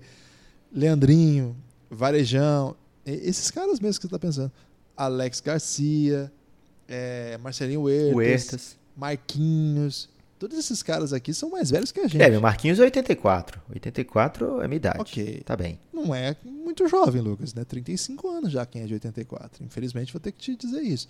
[0.72, 1.56] Leandrinho,
[1.90, 2.74] Varejão,
[3.06, 4.50] esses caras mesmo que você tá pensando.
[4.96, 6.32] Alex Garcia,
[6.88, 8.76] é, Marcelinho Huertas, Huertas.
[8.96, 10.08] Marquinhos.
[10.38, 12.20] Todos esses caras aqui são mais velhos que a gente.
[12.22, 13.60] É, meu Marquinhos é 84.
[13.70, 15.00] 84 é minha idade.
[15.00, 15.42] Ok.
[15.44, 15.78] Tá bem.
[15.92, 16.36] não é
[16.74, 17.64] muito jovem, Lucas, né?
[17.64, 19.64] 35 anos já quem é de 84.
[19.64, 21.08] Infelizmente vou ter que te dizer isso.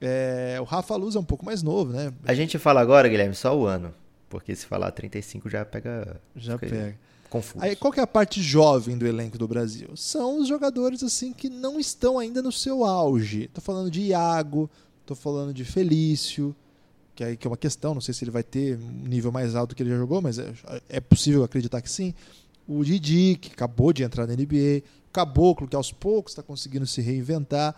[0.00, 2.12] É, o Rafa Luz é um pouco mais novo, né?
[2.24, 3.94] A gente fala agora, Guilherme, só o ano.
[4.28, 6.20] Porque se falar 35 já pega.
[6.34, 6.98] Já pega.
[7.30, 7.64] Confuso.
[7.64, 9.96] Aí qual que é a parte jovem do elenco do Brasil?
[9.96, 13.48] São os jogadores assim que não estão ainda no seu auge.
[13.52, 14.70] Tô falando de Iago,
[15.04, 16.54] tô falando de Felício,
[17.14, 19.54] que aí que é uma questão, não sei se ele vai ter um nível mais
[19.54, 20.52] alto que ele já jogou, mas é,
[20.88, 22.14] é possível acreditar que sim.
[22.66, 26.86] O Didi, que acabou de entrar na NBA, o Caboclo, que aos poucos está conseguindo
[26.86, 27.74] se reinventar.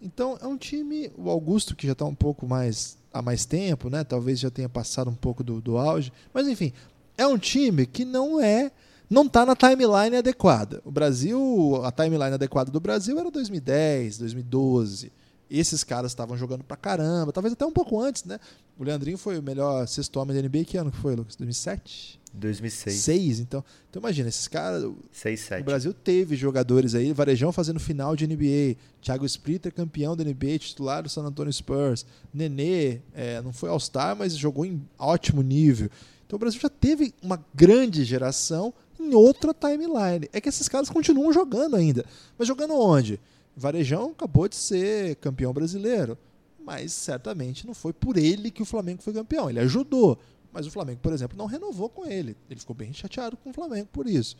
[0.00, 3.90] Então é um time, o Augusto, que já está um pouco mais há mais tempo,
[3.90, 4.04] né?
[4.04, 6.12] Talvez já tenha passado um pouco do, do auge.
[6.32, 6.72] Mas enfim,
[7.18, 8.70] é um time que não é
[9.10, 10.80] não está na timeline adequada.
[10.84, 15.12] O Brasil, a timeline adequada do Brasil era 2010, 2012.
[15.50, 18.38] Esses caras estavam jogando pra caramba, talvez até um pouco antes, né?
[18.78, 20.64] O Leandrinho foi o melhor sexto homem da NBA.
[20.64, 21.36] Que ano que foi, Lucas?
[21.36, 22.20] 2007?
[22.32, 22.96] 2006.
[22.96, 23.64] 6, então.
[23.88, 24.88] Então imagina, esses caras.
[25.12, 25.62] 6, 7.
[25.62, 30.58] O Brasil teve jogadores aí, Varejão fazendo final de NBA, Thiago Splitter campeão da NBA,
[30.60, 35.90] titular do San Antonio Spurs, Nenê, é, não foi All-Star, mas jogou em ótimo nível.
[36.26, 40.28] Então o Brasil já teve uma grande geração em outra timeline.
[40.32, 42.04] É que esses caras continuam jogando ainda.
[42.38, 43.18] Mas jogando onde?
[43.56, 46.16] Varejão acabou de ser campeão brasileiro.
[46.64, 49.48] Mas certamente não foi por ele que o Flamengo foi campeão.
[49.48, 50.18] Ele ajudou.
[50.52, 52.36] Mas o Flamengo, por exemplo, não renovou com ele.
[52.48, 54.36] Ele ficou bem chateado com o Flamengo por isso.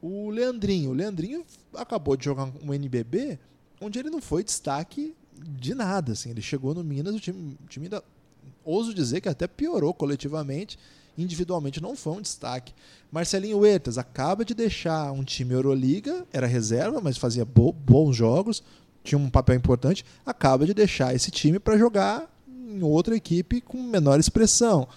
[0.00, 0.90] O Leandrinho.
[0.90, 3.38] O Leandrinho acabou de jogar um NBB
[3.80, 6.12] onde ele não foi destaque de nada.
[6.12, 6.30] Assim.
[6.30, 8.02] Ele chegou no Minas, o time, o time ainda,
[8.64, 10.78] ouso dizer que até piorou coletivamente
[11.16, 12.72] individualmente não foi um destaque.
[13.10, 18.62] Marcelinho Huertas acaba de deixar um time Euroliga, era reserva, mas fazia bo bons jogos,
[19.02, 23.80] tinha um papel importante, acaba de deixar esse time para jogar em outra equipe com
[23.82, 24.88] menor expressão.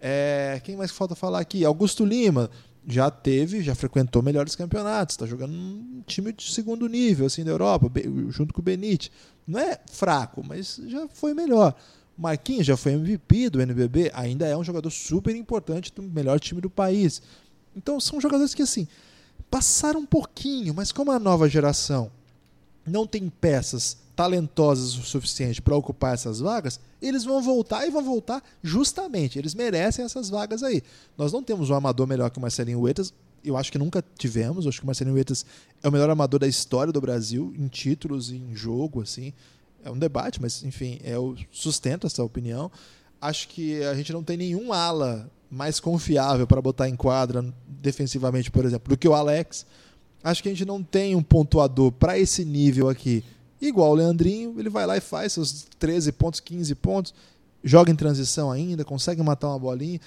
[0.00, 1.64] É, quem mais falta falar aqui?
[1.64, 2.50] Augusto Lima
[2.86, 7.50] já teve, já frequentou melhores campeonatos, está jogando um time de segundo nível assim da
[7.50, 7.90] Europa,
[8.30, 9.12] junto com o Benite.
[9.46, 11.74] Não é fraco, mas já foi melhor.
[12.18, 16.60] Marquinhos já foi MVP do NBB, ainda é um jogador super importante do melhor time
[16.60, 17.22] do país.
[17.76, 18.88] Então são jogadores que assim
[19.48, 22.10] passaram um pouquinho, mas como a nova geração
[22.84, 28.02] não tem peças talentosas o suficiente para ocupar essas vagas, eles vão voltar e vão
[28.02, 29.38] voltar justamente.
[29.38, 30.82] Eles merecem essas vagas aí.
[31.16, 33.14] Nós não temos um amador melhor que o Marcelinho Huetas.
[33.44, 34.64] Eu acho que nunca tivemos.
[34.64, 35.46] Eu acho que o Marcelinho Huetas
[35.84, 39.32] é o melhor amador da história do Brasil, em títulos, em jogo, assim
[39.84, 42.70] é um debate, mas enfim, eu sustento essa opinião.
[43.20, 48.50] Acho que a gente não tem nenhum ala mais confiável para botar em quadra defensivamente,
[48.50, 49.66] por exemplo, do que o Alex.
[50.22, 53.24] Acho que a gente não tem um pontuador para esse nível aqui.
[53.60, 57.14] Igual o Leandrinho, ele vai lá e faz seus 13 pontos, 15 pontos,
[57.64, 60.00] joga em transição ainda, consegue matar uma bolinha.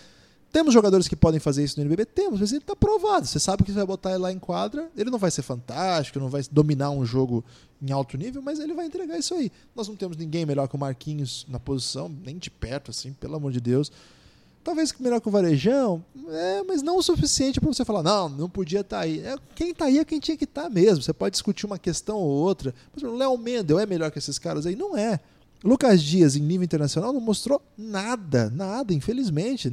[0.52, 2.06] Temos jogadores que podem fazer isso no NBB?
[2.06, 3.26] Temos, mas ele está provado.
[3.26, 6.20] Você sabe que você vai botar ele lá em quadra, ele não vai ser fantástico,
[6.20, 7.44] não vai dominar um jogo
[7.82, 9.50] em alto nível, mas ele vai entregar isso aí.
[9.74, 13.36] Nós não temos ninguém melhor que o Marquinhos na posição, nem de perto, assim, pelo
[13.36, 13.92] amor de Deus.
[14.62, 18.50] Talvez melhor que o Varejão, é, mas não o suficiente para você falar, não, não
[18.50, 19.22] podia estar tá aí.
[19.22, 21.02] É, quem está aí é quem tinha que estar tá mesmo.
[21.02, 22.76] Você pode discutir uma questão ou outra.
[22.94, 24.76] Mas o Léo Mendel é melhor que esses caras aí?
[24.76, 25.20] Não é.
[25.64, 29.72] Lucas Dias, em nível internacional, não mostrou nada, nada, infelizmente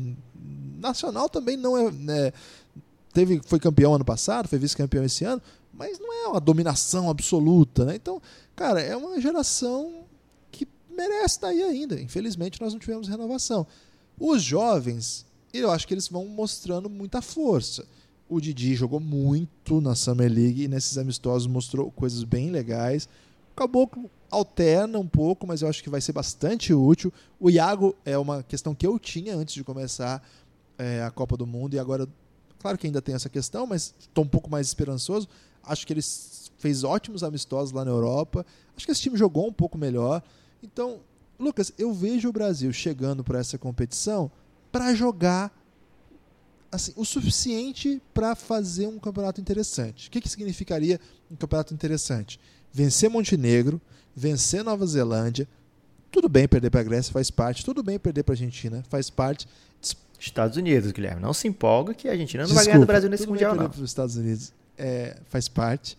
[0.79, 1.91] nacional também não é.
[1.91, 2.33] Né,
[3.13, 7.85] teve, foi campeão ano passado, foi vice-campeão esse ano, mas não é uma dominação absoluta.
[7.85, 7.97] Né?
[7.97, 8.21] Então,
[8.55, 10.05] cara, é uma geração
[10.51, 12.01] que merece estar aí ainda.
[12.01, 13.67] Infelizmente, nós não tivemos renovação.
[14.19, 17.87] Os jovens, eu acho que eles vão mostrando muita força.
[18.29, 23.09] O Didi jogou muito na Summer League e nesses amistosos mostrou coisas bem legais.
[23.53, 27.13] O Caboclo alterna um pouco, mas eu acho que vai ser bastante útil.
[27.41, 30.23] O Iago é uma questão que eu tinha antes de começar
[30.79, 32.09] é, a Copa do Mundo e agora,
[32.59, 35.29] claro que ainda tem essa questão, mas estou um pouco mais esperançoso.
[35.63, 36.03] Acho que ele
[36.59, 38.47] fez ótimos amistosos lá na Europa.
[38.77, 40.23] Acho que esse time jogou um pouco melhor.
[40.63, 41.01] Então,
[41.39, 44.31] Lucas, eu vejo o Brasil chegando para essa competição
[44.73, 45.53] para jogar
[46.71, 50.09] assim, o suficiente para fazer um campeonato interessante.
[50.09, 52.41] O que, que significaria um campeonato interessante?
[52.73, 53.81] Vencer Montenegro,
[54.15, 55.49] vencer Nova Zelândia.
[56.11, 57.65] Tudo bem perder para a Grécia, faz parte.
[57.65, 59.47] Tudo bem perder para a Argentina, faz parte.
[60.19, 61.23] Estados Unidos, Guilherme.
[61.23, 63.71] Não se empolga que a Argentina não Desculpa, vai ganhar do Brasil nesse Mundial, não.
[63.71, 65.97] Para os Estados Unidos é, faz parte.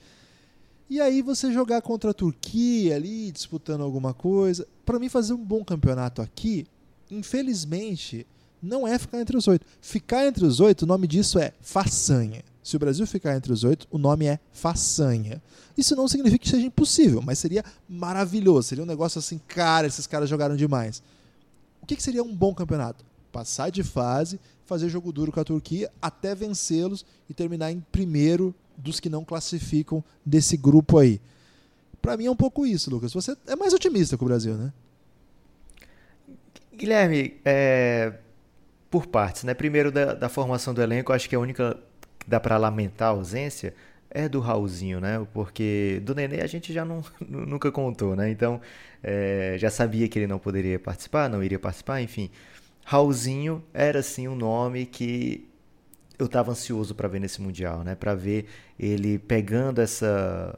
[0.90, 4.68] E aí você jogar contra a Turquia ali, disputando alguma coisa.
[4.86, 6.66] Para mim, fazer um bom campeonato aqui,
[7.12, 8.26] infelizmente,
[8.62, 9.66] não é ficar entre os oito.
[9.80, 12.44] Ficar entre os oito, o nome disso é façanha.
[12.70, 15.42] Se o Brasil ficar entre os oito, o nome é façanha.
[15.78, 18.68] Isso não significa que seja impossível, mas seria maravilhoso.
[18.68, 21.02] Seria um negócio assim, cara, esses caras jogaram demais.
[21.82, 23.04] O que, que seria um bom campeonato?
[23.32, 28.54] passar de fase, fazer jogo duro com a Turquia até vencê-los e terminar em primeiro
[28.78, 31.22] dos que não classificam desse grupo aí.
[32.02, 33.14] Para mim é um pouco isso, Lucas.
[33.14, 34.72] Você é mais otimista com o Brasil, né?
[36.74, 38.14] Guilherme, é,
[38.90, 39.54] por partes, né?
[39.54, 41.78] Primeiro da, da, formação do elenco, acho que a única
[42.30, 43.74] dá para lamentar a ausência
[44.12, 45.26] é do Raulzinho, né?
[45.34, 48.30] Porque do Nenê a gente já não, nunca contou, né?
[48.30, 48.62] Então
[49.04, 52.30] é, já sabia que ele não poderia participar, não iria participar, enfim.
[52.86, 55.48] Raulzinho era sim um nome que
[56.18, 57.96] eu estava ansioso para ver nesse mundial, né?
[57.96, 58.48] Para ver
[58.80, 60.58] ele pegando essa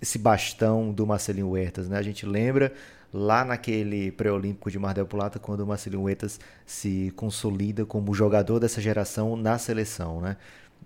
[0.00, 1.98] esse bastão do Marcelinho Huertas, né?
[1.98, 2.72] A gente lembra
[3.12, 8.60] lá naquele pré-olímpico de Mar del Plata, quando o Marcelinho Huertas se consolida como jogador
[8.60, 10.36] dessa geração na seleção, né?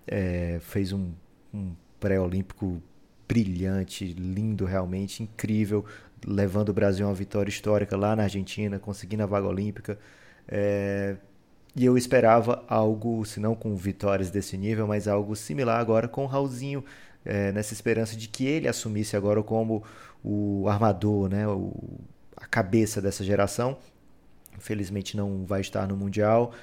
[0.07, 1.11] É, fez um,
[1.53, 2.81] um pré-olímpico
[3.27, 5.85] brilhante, lindo realmente, incrível,
[6.25, 9.97] levando o Brasil a uma vitória histórica lá na Argentina, conseguindo a vaga olímpica.
[10.47, 11.15] É,
[11.75, 16.23] e eu esperava algo, se não com vitórias desse nível, mas algo similar agora com
[16.23, 16.83] o Raulzinho,
[17.23, 19.83] é, nessa esperança de que ele assumisse agora como
[20.23, 21.73] o armador, né, o,
[22.45, 23.77] a cabeça dessa geração.
[24.55, 26.53] Infelizmente não vai estar no Mundial.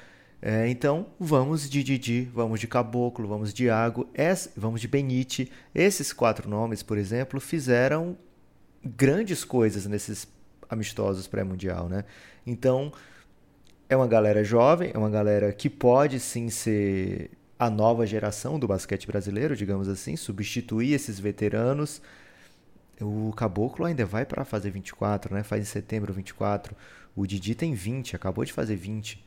[0.41, 4.09] É, então vamos de Didi, vamos de Caboclo, vamos de Iago,
[4.57, 5.53] vamos de Benite.
[5.75, 8.17] Esses quatro nomes, por exemplo, fizeram
[8.85, 10.27] grandes coisas nesses
[10.69, 12.05] amistosos pré-mundial, né?
[12.47, 12.93] Então
[13.89, 18.67] é uma galera jovem, é uma galera que pode sim ser a nova geração do
[18.67, 22.03] basquete brasileiro, digamos assim, substituir esses veteranos.
[23.03, 25.43] O Caboclo ainda vai para fazer 24, né?
[25.43, 26.75] Faz em setembro 24.
[27.15, 29.25] O Didi tem 20, acabou de fazer 20.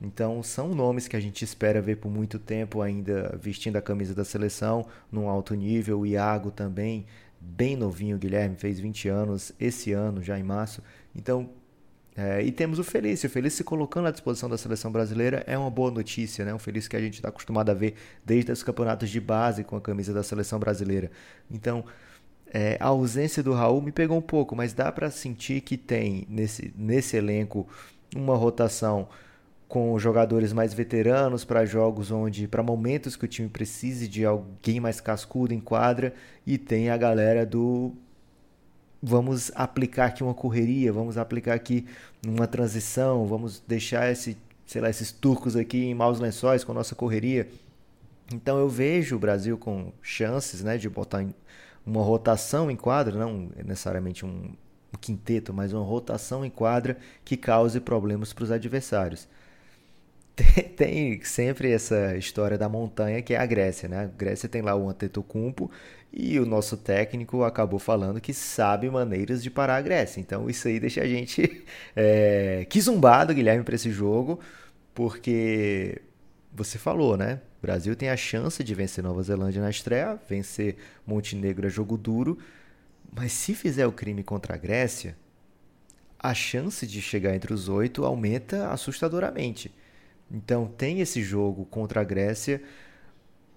[0.00, 4.14] Então são nomes que a gente espera ver por muito tempo ainda vestindo a camisa
[4.14, 6.00] da seleção num alto nível.
[6.00, 7.06] O Iago também,
[7.40, 10.82] bem novinho, o Guilherme fez 20 anos esse ano, já em março.
[11.14, 11.50] Então
[12.16, 13.28] é, e temos o Felício.
[13.28, 16.54] O Felício se colocando à disposição da seleção brasileira é uma boa notícia, né?
[16.54, 19.76] Um Felício que a gente está acostumado a ver desde os campeonatos de base com
[19.76, 21.10] a camisa da seleção brasileira.
[21.50, 21.84] Então,
[22.52, 26.26] é, a ausência do Raul me pegou um pouco, mas dá para sentir que tem
[26.28, 27.66] nesse, nesse elenco
[28.14, 29.08] uma rotação
[29.68, 34.78] com jogadores mais veteranos para jogos onde, para momentos que o time precise de alguém
[34.78, 36.14] mais cascudo em quadra,
[36.46, 37.92] e tem a galera do
[39.02, 41.86] vamos aplicar aqui uma correria, vamos aplicar aqui
[42.26, 46.74] uma transição, vamos deixar esse, sei lá, esses turcos aqui em maus lençóis com a
[46.74, 47.48] nossa correria.
[48.32, 51.24] Então eu vejo o Brasil com chances né, de botar
[51.86, 54.50] uma rotação em quadra, não necessariamente um,
[55.00, 59.28] quinteto, mas uma rotação em quadra que cause problemas para os adversários.
[60.36, 64.00] Tem, tem, sempre essa história da montanha que é a Grécia, né?
[64.00, 65.70] A Grécia tem lá o Antetokounmpo
[66.12, 70.20] e o nosso técnico acabou falando que sabe maneiras de parar a Grécia.
[70.20, 71.64] Então isso aí deixa a gente
[71.96, 74.38] é, que zumbado, Guilherme, para esse jogo,
[74.94, 76.02] porque
[76.52, 77.40] você falou, né?
[77.58, 81.96] O Brasil tem a chance de vencer Nova Zelândia na estreia, vencer Montenegro a jogo
[81.96, 82.38] duro,
[83.12, 85.16] mas se fizer o crime contra a Grécia,
[86.18, 89.72] a chance de chegar entre os oito aumenta assustadoramente.
[90.30, 92.60] Então tem esse jogo contra a Grécia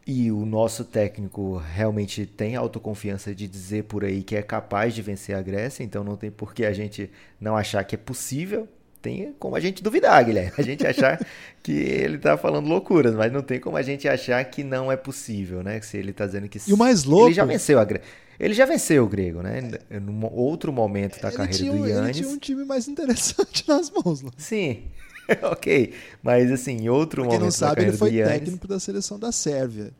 [0.05, 5.01] e o nosso técnico realmente tem autoconfiança de dizer por aí que é capaz de
[5.01, 8.67] vencer a Grécia, então não tem por que a gente não achar que é possível.
[9.01, 10.51] Tem como a gente duvidar, Guilherme.
[10.57, 11.19] A gente achar
[11.63, 14.97] que ele está falando loucuras, mas não tem como a gente achar que não é
[14.97, 15.79] possível, né?
[15.81, 17.27] Se ele está dizendo que E o mais louco.
[17.27, 17.87] Ele já venceu a.
[18.39, 19.61] Ele já venceu o grego, né?
[20.01, 22.17] Num outro momento da ele carreira tinha, do Yannis.
[22.17, 24.21] Ele tinha um time mais interessante nas mãos.
[24.21, 24.31] Né?
[24.37, 24.83] Sim,
[25.43, 25.93] ok.
[26.21, 29.31] Mas assim, em outro pra quem momento não sabe, ele foi técnico da seleção da
[29.31, 29.91] Sérvia.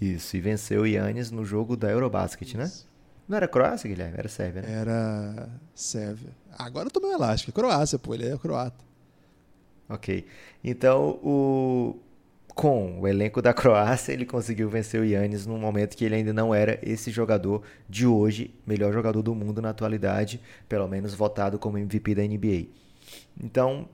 [0.00, 2.70] Isso, e venceu o Yannis no jogo da Eurobasket, né?
[3.28, 4.14] Não era Croácia, Guilherme?
[4.16, 4.72] Era Sérvia, né?
[4.72, 6.30] Era Sérvia.
[6.58, 7.50] Agora eu tô meio elástico.
[7.50, 8.14] É Croácia, pô.
[8.14, 8.84] Ele é croata.
[9.88, 10.26] Ok.
[10.62, 11.96] Então, o...
[12.54, 16.32] com o elenco da Croácia, ele conseguiu vencer o Yannis num momento que ele ainda
[16.32, 21.58] não era esse jogador de hoje, melhor jogador do mundo na atualidade, pelo menos votado
[21.58, 22.66] como MVP da NBA.
[23.40, 23.88] Então,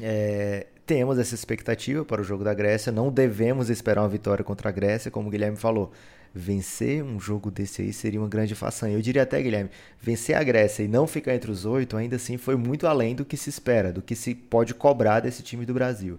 [0.00, 2.92] é, temos essa expectativa para o jogo da Grécia.
[2.92, 5.92] Não devemos esperar uma vitória contra a Grécia, como o Guilherme falou.
[6.34, 8.96] Vencer um jogo desse aí seria uma grande façanha.
[8.96, 12.36] Eu diria até, Guilherme, vencer a Grécia e não ficar entre os oito, ainda assim,
[12.36, 15.72] foi muito além do que se espera, do que se pode cobrar desse time do
[15.72, 16.18] Brasil.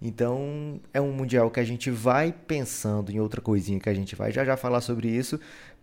[0.00, 4.16] Então, é um mundial que a gente vai pensando em outra coisinha que a gente
[4.16, 5.38] vai já já falar sobre isso.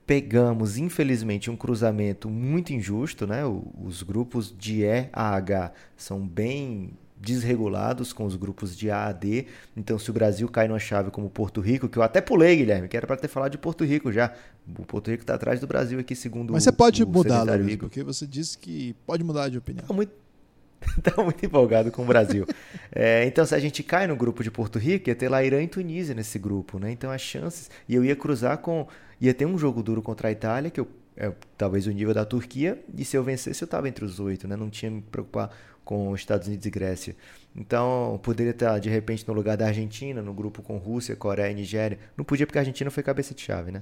[0.07, 3.43] Pegamos, infelizmente, um cruzamento muito injusto, né?
[3.45, 9.11] Os grupos de E a H são bem desregulados com os grupos de A a
[9.11, 9.47] D.
[9.75, 12.87] Então, se o Brasil cai numa chave como Porto Rico, que eu até pulei, Guilherme,
[12.87, 14.33] que era para ter falado de Porto Rico já.
[14.77, 17.75] O Porto Rico está atrás do Brasil aqui, segundo Mas você pode o mudar, Luiz,
[17.77, 19.85] porque você disse que pode mudar de opinião.
[19.85, 20.11] Tá muito,
[21.01, 22.45] tá muito empolgado com o Brasil.
[22.91, 25.61] É, então, se a gente cai no grupo de Porto Rico, ia ter lá Irã
[25.61, 26.91] e Tunísia nesse grupo, né?
[26.91, 27.69] Então, as chances.
[27.87, 28.87] E eu ia cruzar com.
[29.19, 30.87] Ia ter um jogo duro contra a Itália, que eu
[31.17, 34.47] é, talvez o nível da Turquia, e se eu vencesse eu estava entre os oito,
[34.47, 34.55] né?
[34.55, 35.49] Não tinha me preocupar
[35.87, 37.15] com Estados Unidos e Grécia.
[37.55, 41.55] Então, poderia estar de repente no lugar da Argentina, no grupo com Rússia, Coreia e
[41.55, 41.97] Nigéria.
[42.17, 43.81] Não podia porque a Argentina foi cabeça de chave, né?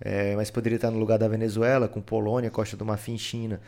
[0.00, 3.60] É, mas poderia estar no lugar da Venezuela, com Polônia, Costa do Marfim, China.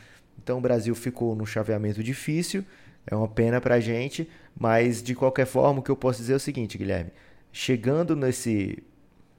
[0.43, 2.65] Então o Brasil ficou num chaveamento difícil,
[3.07, 4.29] é uma pena para a gente,
[4.59, 7.13] mas de qualquer forma o que eu posso dizer é o seguinte, Guilherme.
[7.53, 8.83] Chegando nesse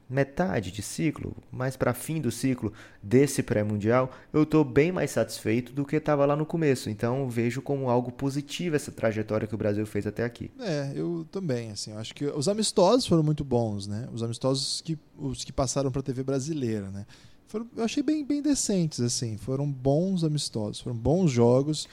[0.10, 2.72] metade de ciclo, mais para fim do ciclo
[3.03, 6.89] desse pré-mundial, eu estou bem mais satisfeito do que estava lá no começo.
[6.89, 10.49] Então vejo como algo positivo essa trajetória que o Brasil fez até aqui.
[10.60, 14.08] É, eu também, assim, eu acho que os amistosos foram muito bons, né?
[14.14, 17.05] Os amistosos que os que passaram para a TV brasileira, né?
[17.47, 21.88] Foram, eu achei bem, bem decentes, assim, foram bons amistosos, foram bons jogos.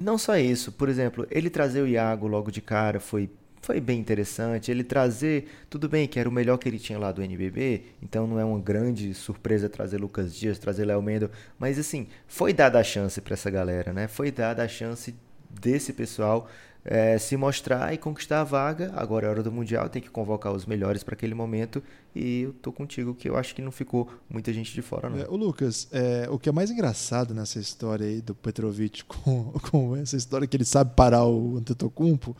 [0.00, 3.30] Não só isso, por exemplo, ele trazer o Iago logo de cara foi
[3.62, 4.70] foi bem interessante.
[4.70, 8.26] Ele trazer, tudo bem que era o melhor que ele tinha lá do NBB, então
[8.26, 12.78] não é uma grande surpresa trazer Lucas Dias, trazer Léo Mendel, mas assim, foi dada
[12.78, 14.08] a chance para essa galera, né?
[14.08, 15.14] Foi dada a chance
[15.48, 16.48] desse pessoal
[16.84, 18.92] é, se mostrar e conquistar a vaga.
[18.96, 21.80] Agora é hora do Mundial, tem que convocar os melhores para aquele momento.
[22.14, 25.18] E eu tô contigo que eu acho que não ficou muita gente de fora, não.
[25.20, 29.52] É, o Lucas, é, o que é mais engraçado nessa história aí do Petrovic com,
[29.70, 32.36] com essa história que ele sabe parar o Antetokounmpo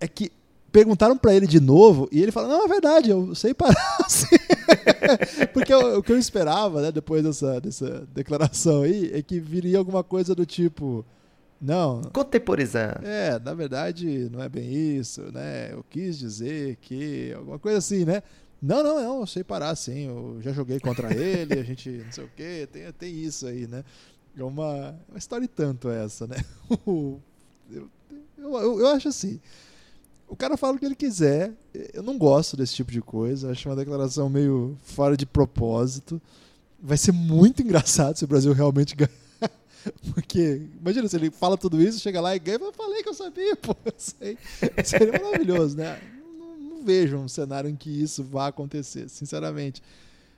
[0.00, 0.32] é que
[0.70, 3.76] perguntaram para ele de novo e ele fala: Não, é verdade, eu sei parar.
[4.04, 4.36] Assim.
[5.52, 9.78] Porque o, o, que eu esperava, né, depois dessa, dessa declaração aí, é que viria
[9.78, 11.04] alguma coisa do tipo.
[11.60, 12.02] Não.
[12.12, 13.00] Contemporizar.
[13.02, 15.72] É, na verdade, não é bem isso, né?
[15.72, 17.32] Eu quis dizer que.
[17.32, 18.22] Alguma coisa assim, né?
[18.60, 20.06] Não, não, não, eu sei parar sim.
[20.06, 23.66] Eu já joguei contra ele, a gente não sei o quê, tem, tem isso aí,
[23.66, 23.84] né?
[24.36, 26.36] É uma, uma história e tanto essa, né?
[26.86, 27.20] eu,
[28.36, 29.40] eu, eu acho assim.
[30.28, 31.52] O cara fala o que ele quiser.
[31.92, 33.50] Eu não gosto desse tipo de coisa.
[33.50, 36.20] Acho uma declaração meio fora de propósito.
[36.80, 39.10] Vai ser muito engraçado se o Brasil realmente ganhar.
[40.12, 42.58] Porque, imagina se ele fala tudo isso, chega lá e ganha.
[42.58, 43.74] Eu falei que eu sabia, pô.
[43.84, 44.36] Eu sei.
[44.84, 45.98] Seria maravilhoso, né?
[46.38, 49.82] Não, não, vejo um cenário em que isso vá acontecer, sinceramente.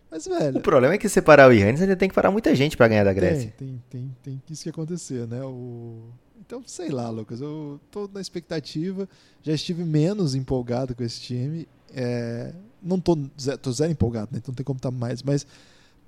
[0.08, 0.58] Mas, velho.
[0.58, 3.04] O problema é que separar o Yannis ainda tem que parar muita gente para ganhar
[3.04, 3.52] da Grécia.
[3.56, 5.42] Tem, tem, tem, tem isso que acontecer, né?
[5.42, 6.10] O
[6.50, 9.08] então, sei lá, Lucas, eu tô na expectativa.
[9.40, 11.68] Já estive menos empolgado com esse time.
[11.94, 13.16] É, não tô,
[13.62, 14.38] tô zero empolgado, né?
[14.38, 15.46] Então não tem como estar tá mais, mas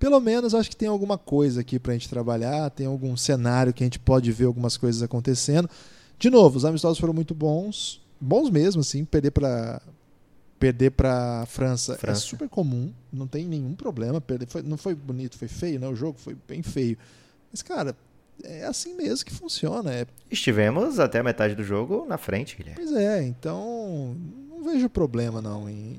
[0.00, 3.84] pelo menos acho que tem alguma coisa aqui pra gente trabalhar, tem algum cenário que
[3.84, 5.70] a gente pode ver algumas coisas acontecendo.
[6.18, 9.80] De novo, os amistosos foram muito bons, bons mesmo, assim, perder para
[10.58, 14.20] perder para França, é França, é super comum, não tem nenhum problema.
[14.20, 15.86] Perder, foi, não foi bonito, foi feio, né?
[15.86, 16.98] O jogo foi bem feio.
[17.52, 17.96] Mas, cara,
[18.42, 19.92] é assim mesmo que funciona.
[19.92, 20.06] É...
[20.30, 22.82] Estivemos até a metade do jogo na frente, Guilherme.
[22.82, 24.16] Pois é, então
[24.48, 25.98] não vejo problema não em.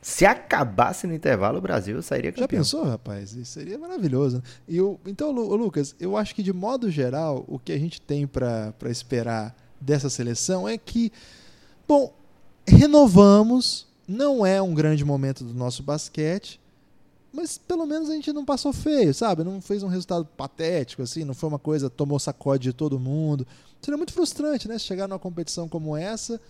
[0.00, 2.46] Se acabasse no intervalo, o Brasil sairia campeão.
[2.46, 3.34] Já pensou, rapaz?
[3.34, 4.42] Isso seria maravilhoso.
[4.68, 8.74] E então, Lucas, eu acho que de modo geral, o que a gente tem para
[8.86, 11.12] esperar dessa seleção é que,
[11.86, 12.12] bom,
[12.66, 16.60] renovamos, não é um grande momento do nosso basquete,
[17.32, 19.42] mas pelo menos a gente não passou feio, sabe?
[19.42, 23.46] Não fez um resultado patético, assim, não foi uma coisa, tomou sacode de todo mundo.
[23.80, 24.78] Seria muito frustrante, né?
[24.78, 26.40] Chegar numa competição como essa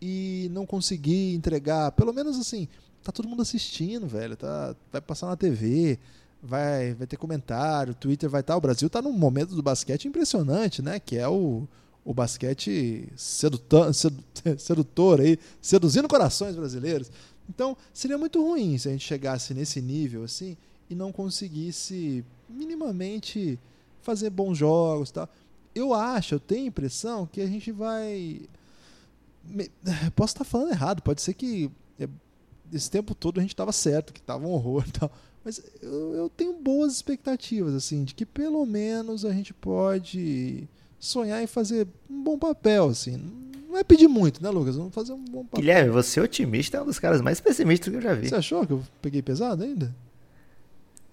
[0.00, 2.66] e não conseguir entregar, pelo menos assim,
[3.02, 5.98] tá todo mundo assistindo, velho, tá, vai passar na TV,
[6.42, 8.54] vai, vai ter comentário, Twitter vai estar.
[8.54, 10.98] Tá, o Brasil tá num momento do basquete impressionante, né?
[10.98, 11.68] Que é o,
[12.04, 13.92] o basquete sedutor,
[14.58, 17.10] sedutor aí, seduzindo corações brasileiros.
[17.54, 20.56] Então, seria muito ruim se a gente chegasse nesse nível assim
[20.88, 23.58] e não conseguisse minimamente
[24.00, 25.28] fazer bons jogos, tal.
[25.74, 28.40] Eu acho, eu tenho a impressão que a gente vai
[30.16, 32.08] posso estar falando errado, pode ser que é,
[32.72, 35.12] esse tempo todo a gente estava certo, que estava um horror, tal.
[35.44, 40.66] Mas eu, eu tenho boas expectativas assim, de que pelo menos a gente pode
[40.98, 44.76] sonhar em fazer um bom papel assim não é pedir muito, né, Lucas?
[44.76, 45.60] Vamos fazer um bom papel.
[45.60, 48.28] Guilherme, você é otimista, é um dos caras mais pessimistas que eu já vi.
[48.28, 49.94] Você achou que eu peguei pesado ainda?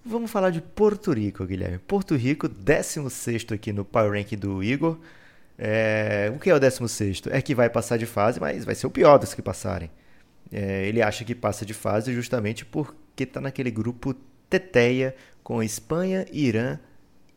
[0.04, 1.78] Vamos falar de Porto Rico, Guilherme.
[1.78, 4.98] Porto Rico, 16 aqui no Power Rank do Igor.
[5.58, 6.32] É...
[6.34, 7.22] O que é o 16?
[7.30, 9.90] É que vai passar de fase, mas vai ser o pior dos que passarem.
[10.52, 10.86] É...
[10.86, 14.14] Ele acha que passa de fase justamente porque está naquele grupo
[14.48, 16.78] Teteia com Espanha, Irã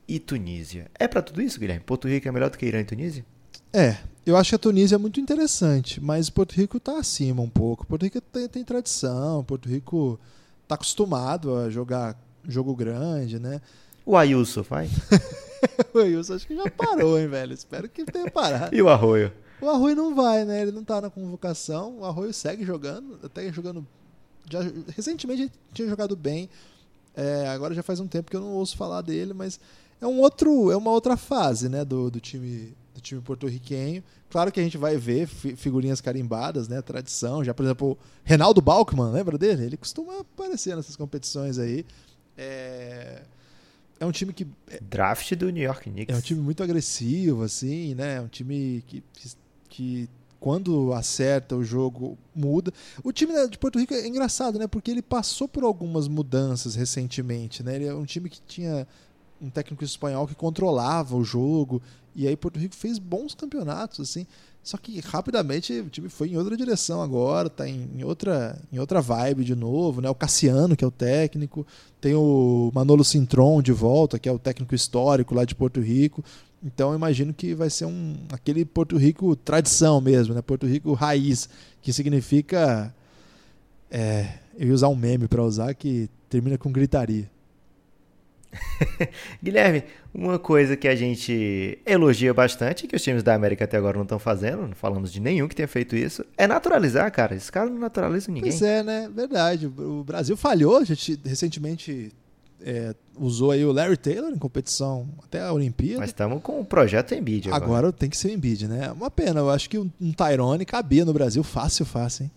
[0.07, 0.88] e Tunísia.
[0.97, 1.84] É para tudo isso, Guilherme?
[1.86, 3.26] Porto Rico é melhor do que Irã e Tunísia?
[3.74, 7.49] É, eu acho que a Tunísia é muito interessante, mas Porto Rico está acima um
[7.49, 7.86] pouco.
[7.86, 10.19] Porto Rico tem, tem tradição, Porto Rico
[10.63, 12.17] está acostumado a jogar
[12.47, 13.61] jogo grande, né?
[14.05, 14.89] O Ayuso vai?
[15.93, 17.53] o Ayuso acho que já parou, hein, velho?
[17.53, 18.76] Espero que tenha parado.
[18.76, 19.32] e o Arroio?
[19.61, 20.61] O Arroio não vai, né?
[20.61, 21.99] Ele não está na convocação.
[21.99, 23.86] O Arroio segue jogando, até jogando.
[24.49, 24.59] Já,
[24.95, 26.49] recentemente ele tinha jogado bem.
[27.15, 29.59] É, agora já faz um tempo que eu não ouço falar dele, mas
[30.01, 34.03] é um outro, é uma outra fase, né, do, do time do time porto-riquenho.
[34.29, 37.43] Claro que a gente vai ver figurinhas carimbadas, né, tradição.
[37.43, 39.65] Já por exemplo, Reinaldo Balkman, lembra dele?
[39.65, 41.85] Ele costuma aparecer nessas competições aí.
[42.37, 43.23] É,
[43.99, 46.15] é um time que é draft do New York Knicks.
[46.15, 48.15] É um time muito agressivo, assim, né?
[48.17, 49.03] É um time que,
[49.69, 50.09] que
[50.43, 52.73] quando acerta o jogo muda.
[53.01, 54.67] O time de Porto Rico é engraçado, né?
[54.67, 57.77] Porque ele passou por algumas mudanças recentemente, né?
[57.77, 58.85] Ele é um time que tinha
[59.41, 61.81] um técnico espanhol que controlava o jogo
[62.16, 64.26] e aí Porto Rico fez bons campeonatos assim.
[64.64, 69.01] Só que rapidamente o time foi em outra direção agora, tá em, outra, em outra
[69.01, 70.09] vibe de novo, né?
[70.09, 71.68] O Cassiano, que é o técnico,
[71.99, 76.24] tem o Manolo Sintron de volta, que é o técnico histórico lá de Porto Rico.
[76.64, 80.41] Então eu imagino que vai ser um aquele Porto Rico tradição mesmo, né?
[80.41, 81.49] Porto Rico raiz,
[81.82, 82.95] que significa
[83.91, 87.30] é, eu ia usar um meme para usar que termina com gritaria.
[89.41, 89.84] Guilherme,
[90.14, 94.04] uma coisa que a gente elogia bastante, que os times da América até agora não
[94.04, 97.36] estão fazendo, não falamos de nenhum que tenha feito isso, é naturalizar, cara.
[97.36, 98.51] Esse cara não naturaliza ninguém.
[98.51, 99.10] Pois é, né?
[99.14, 99.68] Verdade.
[99.68, 102.12] O Brasil falhou, a gente recentemente
[102.62, 105.99] é, usou aí o Larry Taylor em competição até a Olimpíada.
[105.99, 107.64] Mas estamos com o projeto Embiid agora.
[107.64, 108.91] Agora tem que ser o Embiid, né?
[108.91, 112.32] Uma pena, eu acho que um, um Tyrone cabia no Brasil fácil, fácil, hein?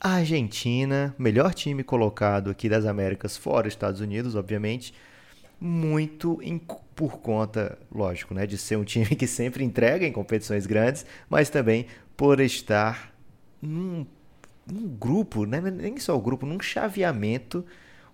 [0.00, 4.94] Argentina, melhor time colocado aqui das Américas, fora Estados Unidos, obviamente,
[5.60, 6.58] muito em,
[6.94, 11.50] por conta, lógico, né, de ser um time que sempre entrega em competições grandes, mas
[11.50, 11.86] também
[12.16, 13.12] por estar
[13.60, 14.06] num,
[14.66, 17.64] num grupo, né, nem só o grupo, num chaveamento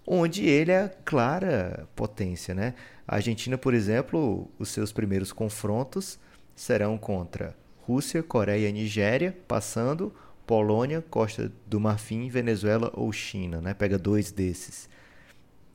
[0.07, 2.75] onde ele é clara potência, né?
[3.09, 6.19] A Argentina, por exemplo, os seus primeiros confrontos
[6.55, 7.57] serão contra
[7.87, 10.15] Rússia, Coreia e Nigéria, passando
[10.47, 13.75] Polônia, Costa do Marfim, Venezuela ou China, né?
[13.75, 14.89] Pega dois desses.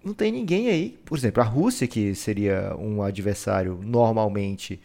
[0.04, 0.98] Não tem ninguém aí.
[1.04, 4.80] Por exemplo, a Rússia, que seria um adversário normalmente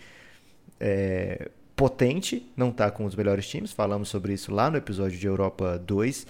[0.81, 3.73] é, potente, não está com os melhores times.
[3.73, 6.27] Falamos sobre isso lá no episódio de Europa 2.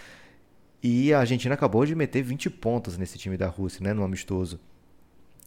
[0.83, 3.95] E a Argentina acabou de meter 20 pontos nesse time da Rússia, né?
[3.95, 4.61] No amistoso.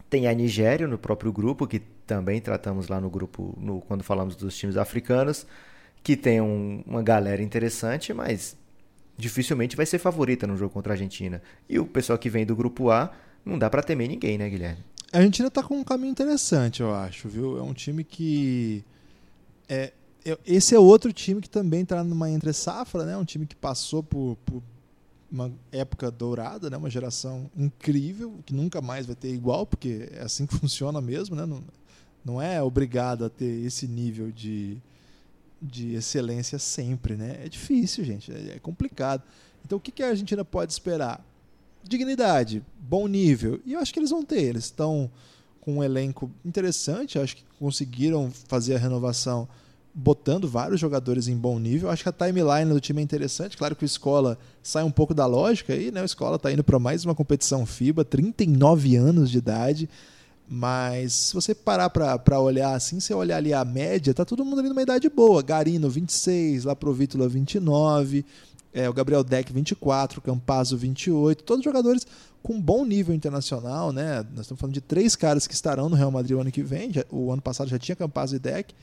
[0.10, 4.36] Tem a Nigéria no próprio grupo, que também tratamos lá no grupo no, quando falamos
[4.36, 5.45] dos times africanos
[6.08, 8.55] que tem um, uma galera interessante, mas
[9.18, 11.41] dificilmente vai ser favorita no jogo contra a Argentina.
[11.68, 13.12] E o pessoal que vem do grupo A,
[13.43, 14.82] não dá para temer ninguém, né, Guilherme?
[15.12, 17.58] A Argentina tá com um caminho interessante, eu acho, viu?
[17.58, 18.86] É um time que
[19.68, 19.91] é,
[20.45, 23.18] esse é outro time que também está numa entre safra, né?
[23.18, 24.64] Um time que passou por, por,
[25.30, 26.78] uma época dourada, né?
[26.78, 31.36] Uma geração incrível que nunca mais vai ter igual, porque é assim que funciona mesmo,
[31.36, 31.45] né?
[31.45, 31.62] Não,
[32.24, 34.82] não é obrigado a ter esse nível de,
[35.62, 37.39] de excelência sempre, né?
[37.43, 39.24] É difícil, gente, é, é complicado.
[39.66, 41.24] Então, o que, a Argentina pode esperar?
[41.84, 43.60] Dignidade, bom nível.
[43.66, 44.43] E eu acho que eles vão ter.
[44.43, 45.10] Eles estão
[45.60, 49.47] com um elenco interessante, acho que conseguiram fazer a renovação
[49.93, 51.89] botando vários jogadores em bom nível.
[51.89, 53.58] Acho que a timeline do time é interessante.
[53.58, 56.01] Claro que o Escola sai um pouco da lógica aí, né?
[56.01, 59.89] O Escola está indo para mais uma competição FIBA, 39 anos de idade.
[60.49, 64.59] Mas se você parar para olhar assim, você olhar ali a média, tá todo mundo
[64.59, 65.41] ali numa idade boa.
[65.41, 68.25] Garino 26, Laprovítula 29,
[68.73, 72.07] é, o Gabriel Deck 24, Campazzo 28, todos jogadores
[72.41, 74.25] com bom nível internacional, né?
[74.31, 76.91] Nós estamos falando de três caras que estarão no Real Madrid o ano que vem.
[77.11, 78.73] O ano passado já tinha Campazzo e Deck.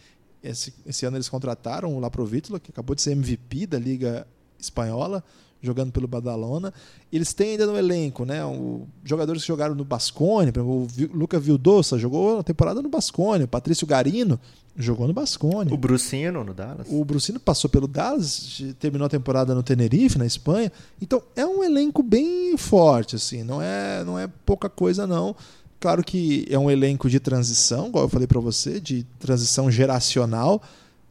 [0.42, 4.26] Esse, esse ano eles contrataram o Laprovítula, que acabou de ser MVP da Liga
[4.58, 5.24] Espanhola
[5.64, 6.72] jogando pelo Badalona.
[7.12, 8.44] Eles têm ainda no elenco, né?
[8.44, 13.48] O, jogadores que jogaram no Bascone, o Luca Vildosa jogou a temporada no Bascone, o
[13.48, 14.38] Patrício Garino
[14.76, 15.72] jogou no Bascone.
[15.72, 16.86] O Brucino no Dallas.
[16.90, 20.70] O Brucino passou pelo Dallas, terminou a temporada no Tenerife, na Espanha.
[21.00, 25.34] Então é um elenco bem forte, assim, não é, não é pouca coisa não.
[25.80, 30.62] Claro que é um elenco de transição, igual eu falei para você, de transição geracional,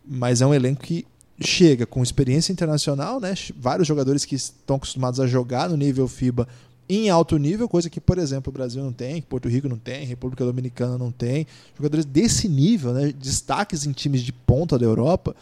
[0.05, 1.05] mas é um elenco que
[1.39, 3.33] chega com experiência internacional, né?
[3.57, 6.47] Vários jogadores que estão acostumados a jogar no nível FIBA
[6.87, 10.05] em alto nível, coisa que, por exemplo, o Brasil não tem, Porto Rico não tem,
[10.05, 11.47] República Dominicana não tem.
[11.75, 13.13] Jogadores desse nível, né?
[13.13, 15.35] destaques em times de ponta da Europa,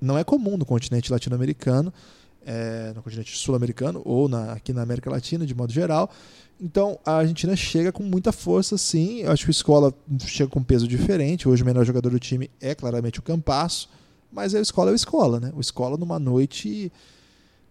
[0.00, 1.92] não é comum no continente latino-americano,
[2.44, 6.10] é, no continente sul-americano ou na, aqui na América Latina, de modo geral.
[6.58, 9.20] Então a Argentina chega com muita força, sim.
[9.20, 9.94] Eu acho que a escola
[10.26, 11.46] chega com um peso diferente.
[11.46, 13.88] Hoje o melhor jogador do time é claramente o Campasso.
[14.32, 15.52] Mas a escola é o escola, né?
[15.54, 16.92] O escola numa noite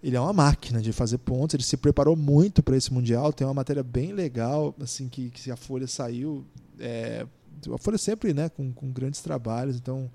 [0.01, 1.53] ele é uma máquina de fazer pontos.
[1.53, 3.33] Ele se preparou muito para esse mundial.
[3.33, 6.45] Tem uma matéria bem legal, assim que, que a Folha saiu.
[6.79, 7.25] É,
[7.73, 9.75] a Folha sempre, né, com, com grandes trabalhos.
[9.75, 10.09] Então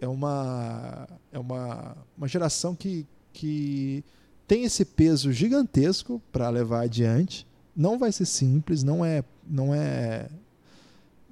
[0.00, 4.02] é uma é uma, uma geração que, que
[4.46, 7.46] tem esse peso gigantesco para levar adiante.
[7.76, 10.28] não vai ser simples, não é, não é,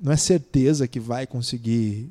[0.01, 2.11] não é certeza que vai conseguir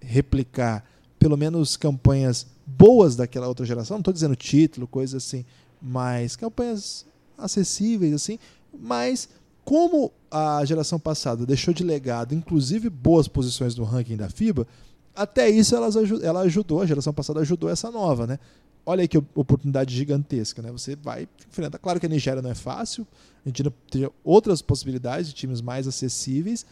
[0.00, 0.84] replicar
[1.18, 3.96] pelo menos campanhas boas daquela outra geração.
[3.96, 5.44] Não estou dizendo título, coisa assim,
[5.80, 7.06] mas campanhas
[7.38, 8.38] acessíveis assim.
[8.78, 9.28] Mas
[9.64, 14.66] como a geração passada deixou de legado, inclusive boas posições no ranking da FIBA,
[15.14, 15.88] até isso ela,
[16.22, 18.38] ela ajudou, a geração passada ajudou essa nova, né?
[18.84, 20.70] Olha aí que oportunidade gigantesca, né?
[20.70, 21.78] Você vai enfrentar.
[21.78, 23.04] Claro que a Nigéria não é fácil,
[23.44, 26.64] a gente tem outras possibilidades de times mais acessíveis,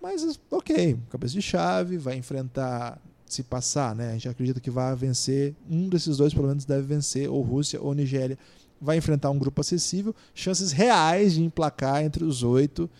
[0.00, 2.98] mas ok, cabeça de chave, vai enfrentar,
[3.32, 4.10] se passar, né?
[4.10, 7.80] A gente acredita que vai vencer, um desses dois pelo menos deve vencer, ou Rússia
[7.80, 8.38] ou Nigéria.
[8.80, 12.90] Vai enfrentar um grupo acessível, chances reais de emplacar entre os oito,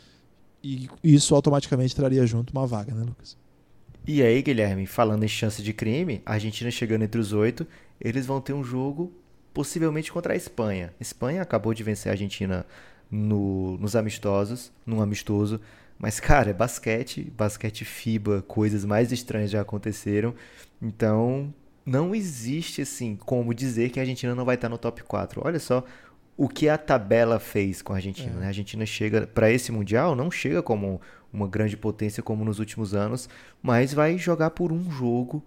[0.62, 3.36] e isso automaticamente traria junto uma vaga, né, Lucas?
[4.06, 7.66] E aí, Guilherme, falando em chance de crime, a Argentina chegando entre os oito,
[8.00, 9.12] eles vão ter um jogo
[9.54, 10.92] possivelmente contra a Espanha.
[10.98, 12.66] A Espanha acabou de vencer a Argentina
[13.10, 15.60] no, nos amistosos, num amistoso.
[16.02, 20.34] Mas, cara, é basquete, basquete FIBA, coisas mais estranhas já aconteceram.
[20.82, 21.54] Então,
[21.86, 25.40] não existe, assim, como dizer que a Argentina não vai estar no top 4.
[25.44, 25.84] Olha só
[26.36, 28.32] o que a tabela fez com a Argentina.
[28.32, 28.40] É.
[28.40, 28.44] Né?
[28.46, 31.00] A Argentina chega para esse Mundial, não chega como
[31.32, 33.28] uma grande potência como nos últimos anos,
[33.62, 35.40] mas vai jogar por um jogo.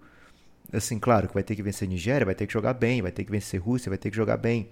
[0.72, 3.24] Assim, claro que vai ter que vencer Nigéria, vai ter que jogar bem, vai ter
[3.24, 4.70] que vencer Rússia, vai ter que jogar bem.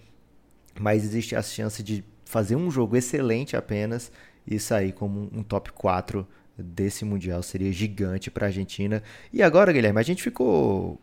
[0.80, 4.10] Mas existe a chance de fazer um jogo excelente apenas
[4.46, 6.26] e sair como um top 4
[6.56, 7.42] desse Mundial.
[7.42, 9.02] Seria gigante para a Argentina.
[9.32, 11.00] E agora, Guilherme, a gente ficou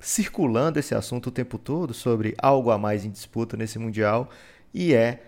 [0.00, 4.28] circulando esse assunto o tempo todo sobre algo a mais em disputa nesse Mundial
[4.72, 5.22] e é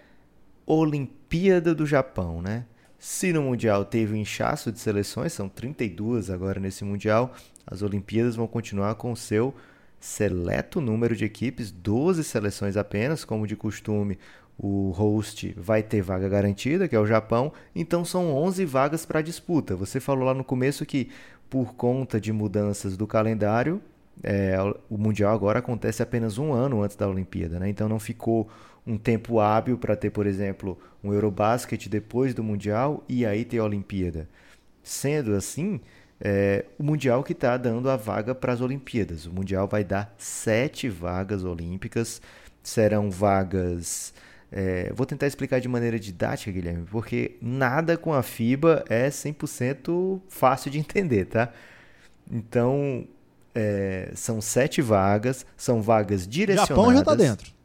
[0.67, 2.67] Olimpíada do Japão, né?
[2.99, 7.35] Se no Mundial teve um inchaço de seleções, são 32 agora nesse Mundial,
[7.67, 9.55] as Olimpíadas vão continuar com o seu
[10.01, 14.19] seleto número de equipes, 12 seleções apenas, como de costume.
[14.59, 19.21] O host vai ter vaga garantida, que é o Japão, então são 11 vagas para
[19.21, 19.77] disputa.
[19.77, 21.11] Você falou lá no começo que,
[21.51, 23.83] por conta de mudanças do calendário,
[24.23, 24.57] é,
[24.89, 27.69] o Mundial agora acontece apenas um ano antes da Olimpíada, né?
[27.69, 28.49] então não ficou
[28.87, 33.59] um tempo hábil para ter, por exemplo, um Eurobasket depois do Mundial e aí ter
[33.59, 34.29] a Olimpíada.
[34.83, 35.81] Sendo assim,
[36.21, 39.27] é, o Mundial que está dando a vaga para as Olimpíadas.
[39.27, 42.23] O Mundial vai dar sete vagas olímpicas,
[42.63, 44.15] serão vagas.
[44.51, 50.21] É, vou tentar explicar de maneira didática, Guilherme, porque nada com a FIBA é 100%
[50.29, 51.53] fácil de entender, tá?
[52.31, 53.07] Então,
[53.55, 56.69] é, são sete vagas, são vagas direcionadas.
[56.69, 57.57] Japão já está dentro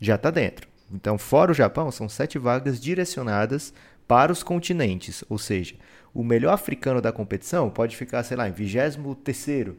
[0.00, 0.68] já está dentro.
[0.92, 3.72] Então, fora o Japão, são sete vagas direcionadas
[4.06, 5.74] para os continentes, ou seja,
[6.14, 9.74] o melhor africano da competição pode ficar, sei lá, em 23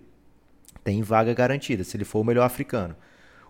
[0.84, 2.96] tem vaga garantida, se ele for o melhor africano.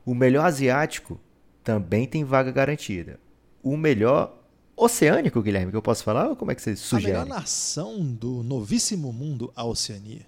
[0.05, 1.19] O melhor asiático
[1.67, 3.19] também tem vaga garantida.
[3.61, 4.41] O melhor
[4.73, 7.13] oceânico, Guilherme, que eu posso falar, ou como é que você sugere?
[7.13, 10.25] A melhor nação do novíssimo mundo, a Oceania.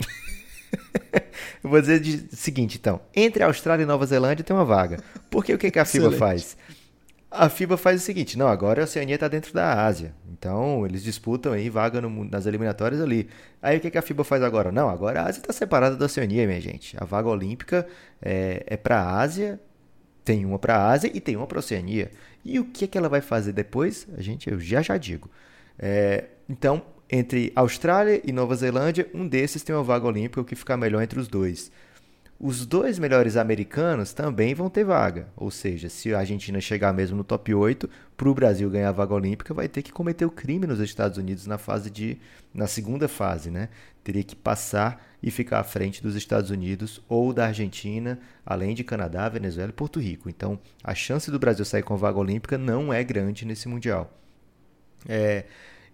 [1.64, 3.00] Eu vou dizer o seguinte, então.
[3.16, 5.02] Entre Austrália e Nova Zelândia tem uma vaga.
[5.30, 6.58] Porque o que, que a FIBA faz?
[7.30, 10.14] A FIBA faz o seguinte, não, agora a Oceania está dentro da Ásia.
[10.30, 13.30] Então, eles disputam aí vaga no, nas eliminatórias ali.
[13.62, 14.70] Aí o que, que a FIBA faz agora?
[14.70, 16.96] Não, agora a Ásia está separada da Oceania, minha gente.
[17.00, 17.86] A vaga olímpica
[18.20, 19.58] é, é para a Ásia,
[20.24, 22.10] tem uma para a Ásia e tem uma para a Oceania.
[22.44, 24.06] E o que, que ela vai fazer depois?
[24.16, 25.30] A gente, eu já já digo.
[25.78, 30.54] É, então, entre Austrália e Nova Zelândia, um desses tem uma vaga olímpica, o que
[30.54, 31.70] ficar melhor entre os dois.
[32.42, 37.18] Os dois melhores americanos também vão ter vaga, ou seja, se a Argentina chegar mesmo
[37.18, 37.86] no top 8,
[38.16, 41.18] para o Brasil ganhar a vaga olímpica, vai ter que cometer o crime nos Estados
[41.18, 42.16] Unidos na fase de
[42.54, 43.68] na segunda fase, né?
[44.02, 48.82] Teria que passar e ficar à frente dos Estados Unidos ou da Argentina, além de
[48.82, 50.30] Canadá, Venezuela e Porto Rico.
[50.30, 54.18] Então, a chance do Brasil sair com a vaga olímpica não é grande nesse mundial.
[55.06, 55.44] É,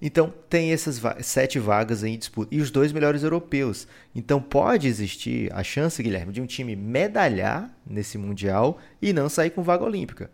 [0.00, 2.54] então tem essas va sete vagas em disputa.
[2.54, 3.88] E os dois melhores europeus.
[4.14, 9.50] Então pode existir a chance, Guilherme, de um time medalhar nesse Mundial e não sair
[9.50, 10.30] com vaga olímpica.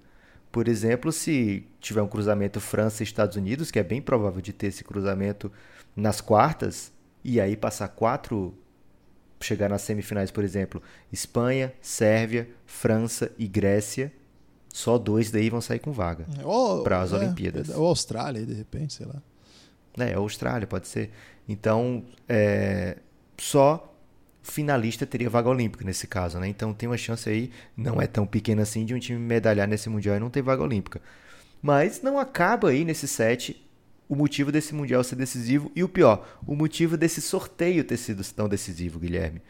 [0.50, 4.52] Por exemplo, se tiver um cruzamento França e Estados Unidos, que é bem provável de
[4.52, 5.50] ter esse cruzamento
[5.96, 6.92] nas quartas,
[7.24, 8.54] e aí passar quatro,
[9.40, 14.12] chegar nas semifinais, por exemplo, Espanha, Sérvia, França e Grécia,
[14.68, 16.26] só dois daí vão sair com vaga
[16.82, 17.68] para as é, Olimpíadas.
[17.70, 19.22] Ou Austrália, de repente, sei lá.
[19.98, 21.10] É, Austrália, pode ser.
[21.48, 22.96] Então, é,
[23.36, 23.88] só
[24.42, 26.48] finalista teria vaga olímpica nesse caso, né?
[26.48, 29.88] Então tem uma chance aí, não é tão pequena assim, de um time medalhar nesse
[29.88, 31.00] Mundial e não ter vaga olímpica.
[31.60, 33.64] Mas não acaba aí nesse set
[34.08, 38.22] o motivo desse Mundial ser decisivo e o pior, o motivo desse sorteio ter sido
[38.34, 39.40] tão decisivo, Guilherme.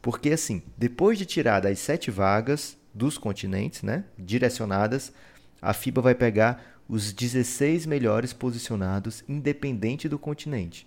[0.00, 5.12] Porque assim, depois de tirar das sete vagas dos continentes, né, direcionadas,
[5.60, 10.86] A FIBA vai pegar os 16 melhores posicionados, independente do continente,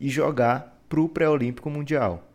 [0.00, 2.28] e jogar para o pré-olímpico mundial.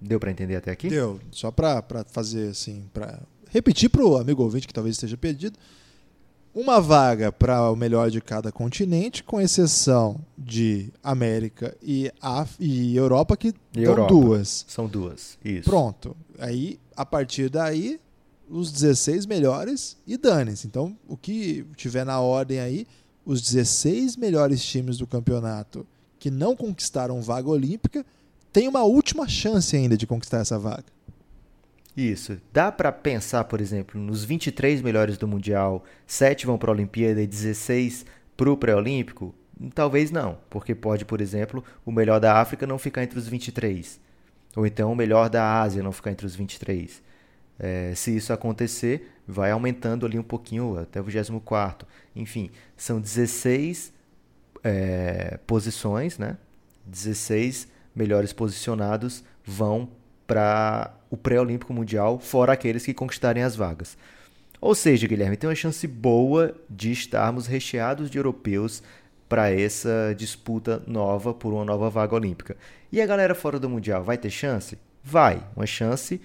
[0.00, 0.88] Deu para entender até aqui?
[0.88, 1.20] Deu.
[1.30, 5.58] Só para fazer assim, para repetir para o amigo ouvinte que talvez esteja perdido.
[6.54, 12.96] Uma vaga para o melhor de cada continente, com exceção de América e, Af e
[12.96, 14.08] Europa, que Europa.
[14.08, 14.64] duas.
[14.66, 15.68] São duas, isso.
[15.68, 16.16] Pronto.
[16.38, 18.00] Aí, a partir daí,
[18.48, 20.66] os 16 melhores e dane-se.
[20.66, 22.86] Então, o que tiver na ordem aí,
[23.24, 25.86] os 16 melhores times do campeonato
[26.18, 28.04] que não conquistaram vaga olímpica
[28.52, 30.86] tem uma última chance ainda de conquistar essa vaga.
[31.96, 32.38] Isso.
[32.52, 37.22] Dá para pensar, por exemplo, nos 23 melhores do Mundial, 7 vão para a Olimpíada
[37.22, 38.04] e 16
[38.36, 39.34] para o pré-olímpico?
[39.74, 43.98] Talvez não, porque pode, por exemplo, o melhor da África não ficar entre os 23.
[44.54, 47.02] Ou então o melhor da Ásia não ficar entre os 23.
[47.58, 51.86] É, se isso acontecer, vai aumentando ali um pouquinho até o 24.
[52.14, 53.92] Enfim, são 16
[54.62, 56.36] é, posições, né?
[56.84, 59.88] 16 melhores posicionados vão
[60.26, 63.96] para o pré-olímpico mundial, fora aqueles que conquistarem as vagas.
[64.60, 68.82] Ou seja, Guilherme, tem uma chance boa de estarmos recheados de europeus
[69.28, 72.56] para essa disputa nova por uma nova vaga olímpica.
[72.90, 74.78] E a galera fora do mundial vai ter chance?
[75.02, 76.20] Vai, uma chance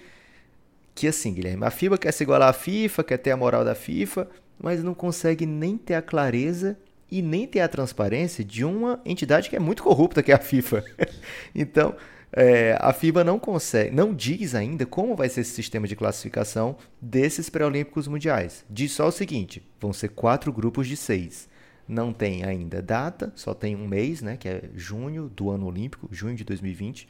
[0.94, 3.74] que assim, Guilherme, a FIBA quer se igualar à FIFA, quer ter a moral da
[3.74, 4.28] FIFA,
[4.58, 6.76] mas não consegue nem ter a clareza
[7.10, 10.38] e nem ter a transparência de uma entidade que é muito corrupta, que é a
[10.38, 10.84] FIFA.
[11.54, 11.94] então,
[12.32, 16.76] é, a FIBA não consegue, não diz ainda como vai ser esse sistema de classificação
[17.00, 18.64] desses pré-olímpicos mundiais.
[18.70, 21.50] Diz só o seguinte: vão ser quatro grupos de seis.
[21.86, 26.08] Não tem ainda data, só tem um mês, né, que é junho do ano olímpico,
[26.10, 27.06] junho de 2020.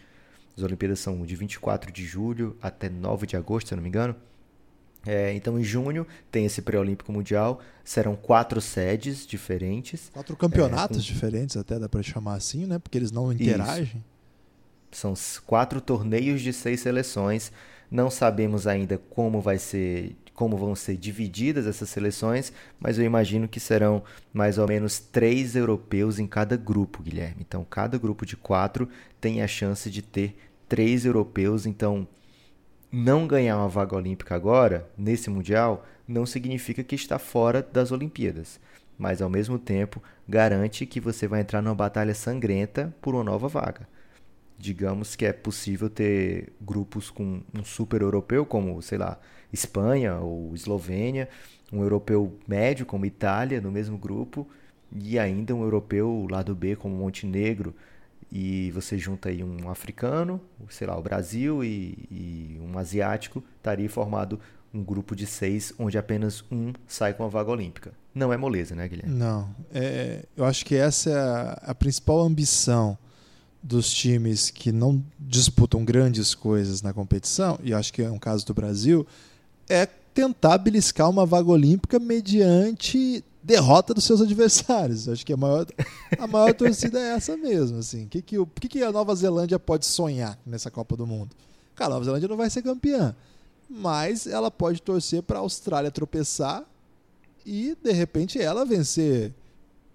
[0.56, 3.88] As Olimpíadas são de 24 de julho até 9 de agosto, se eu não me
[3.88, 4.14] engano.
[5.06, 7.60] É, então, em junho, tem esse pré-olímpico mundial.
[7.84, 10.10] Serão quatro sedes diferentes.
[10.12, 11.06] Quatro campeonatos é, com...
[11.06, 12.78] diferentes, até dá para chamar assim, né?
[12.78, 14.04] Porque eles não interagem.
[14.92, 15.10] Isso.
[15.14, 15.14] São
[15.46, 17.50] quatro torneios de seis seleções.
[17.90, 23.46] Não sabemos ainda como vai ser, como vão ser divididas essas seleções, mas eu imagino
[23.46, 27.46] que serão mais ou menos três europeus em cada grupo, Guilherme.
[27.46, 28.88] Então, cada grupo de quatro
[29.20, 30.36] tem a chance de ter
[30.68, 31.64] três europeus.
[31.64, 32.08] Então,
[32.90, 38.58] não ganhar uma vaga olímpica agora, nesse Mundial, não significa que está fora das Olimpíadas,
[38.98, 43.46] mas ao mesmo tempo garante que você vai entrar numa batalha sangrenta por uma nova
[43.46, 43.86] vaga.
[44.58, 49.20] Digamos que é possível ter grupos com um super europeu, como, sei lá,
[49.52, 51.28] Espanha ou Eslovênia,
[51.72, 54.48] um europeu médio, como Itália, no mesmo grupo,
[54.94, 57.74] e ainda um europeu lado B, como Montenegro,
[58.30, 60.40] e você junta aí um africano,
[60.70, 64.40] sei lá, o Brasil e, e, um asiático, estaria formado
[64.72, 67.92] um grupo de seis, onde apenas um sai com a vaga olímpica.
[68.14, 69.14] Não é moleza, né, Guilherme?
[69.14, 69.54] Não.
[69.72, 72.96] É, eu acho que essa é a, a principal ambição
[73.62, 78.46] dos times que não disputam grandes coisas na competição, e acho que é um caso
[78.46, 79.06] do Brasil,
[79.72, 85.08] é tentar beliscar uma vaga olímpica mediante derrota dos seus adversários.
[85.08, 85.66] Acho que a maior,
[86.18, 87.78] a maior torcida é essa mesmo.
[87.78, 88.04] Assim.
[88.04, 91.34] O que, que, o que, que a Nova Zelândia pode sonhar nessa Copa do Mundo?
[91.74, 93.16] Cara, a Nova Zelândia não vai ser campeã,
[93.68, 96.64] mas ela pode torcer para a Austrália tropeçar
[97.44, 99.32] e, de repente, ela vencer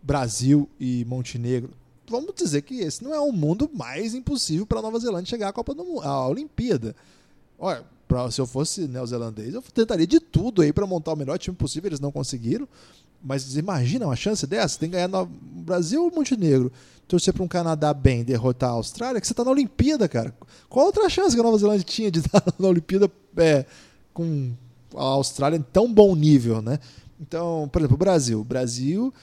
[0.01, 1.69] Brasil e Montenegro.
[2.09, 5.49] Vamos dizer que esse não é o mundo mais impossível para a Nova Zelândia chegar
[5.49, 6.95] à Copa do Mundo, à Olimpíada.
[7.59, 11.37] Olha, pra, se eu fosse neozelandês, eu tentaria de tudo aí para montar o melhor
[11.37, 11.89] time possível.
[11.89, 12.67] Eles não conseguiram.
[13.23, 14.79] Mas imagina uma chance dessa?
[14.79, 16.71] Tem que ganhar no Brasil ou Montenegro.
[17.07, 20.33] Torcer para um Canadá bem derrotar a Austrália, que você está na Olimpíada, cara.
[20.69, 23.65] Qual outra chance que a Nova Zelândia tinha de estar na Olimpíada é,
[24.13, 24.51] com
[24.95, 26.79] a Austrália em tão bom nível, né?
[27.19, 28.39] Então, por exemplo, o Brasil.
[28.41, 29.13] O Brasil,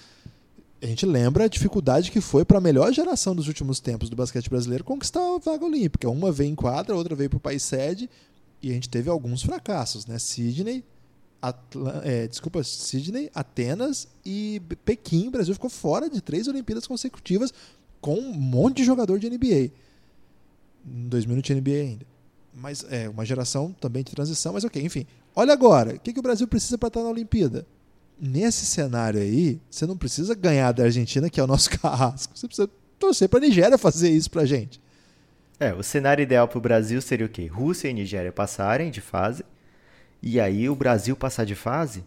[0.82, 4.16] a gente lembra a dificuldade que foi para a melhor geração dos últimos tempos do
[4.16, 6.08] basquete brasileiro conquistar a vaga olímpica.
[6.08, 8.08] Uma veio em quadra, outra veio para o país sede,
[8.64, 10.18] e a gente teve alguns fracassos, né?
[10.18, 10.82] Sydney,
[12.02, 15.28] é, desculpa, Sydney, Atenas e Pequim.
[15.28, 17.52] O Brasil ficou fora de três Olimpíadas consecutivas
[18.00, 19.70] com um monte de jogador de NBA.
[20.86, 22.06] Em 2000 não tinha NBA ainda.
[22.54, 25.06] Mas é uma geração também de transição, mas ok, enfim.
[25.36, 27.66] Olha agora, o que, que o Brasil precisa para estar na Olimpíada?
[28.18, 32.32] Nesse cenário aí, você não precisa ganhar da Argentina, que é o nosso carrasco.
[32.34, 34.80] Você precisa torcer para a Nigéria fazer isso para gente.
[35.58, 37.46] É, o cenário ideal para o Brasil seria o quê?
[37.46, 39.44] Rússia e Nigéria passarem de fase
[40.26, 42.02] e aí o Brasil passar de fase,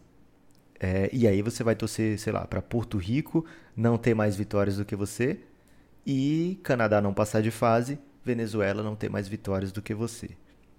[0.80, 3.46] é, e aí você vai torcer, sei lá, para Porto Rico
[3.76, 5.38] não ter mais vitórias do que você,
[6.04, 10.32] e Canadá não passar de fase, Venezuela não ter mais vitórias do que você.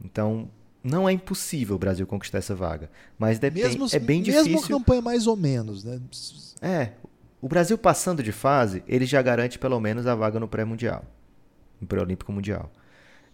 [0.05, 0.51] Então,
[0.83, 4.55] não é impossível o Brasil conquistar essa vaga, mas depende, Mesmo, é bem difícil.
[4.55, 6.01] mesmo campanha mais ou menos, né?
[6.61, 6.91] É,
[7.41, 11.05] o Brasil passando de fase, ele já garante pelo menos a vaga no pré-mundial,
[11.81, 12.71] no pré-olímpico mundial.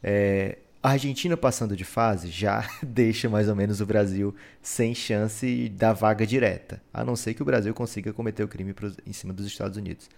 [0.02, 5.68] É, a Argentina passando de fase já deixa mais ou menos o Brasil sem chance
[5.70, 8.74] da vaga direta, a não ser que o Brasil consiga cometer o crime
[9.06, 10.10] em cima dos Estados Unidos.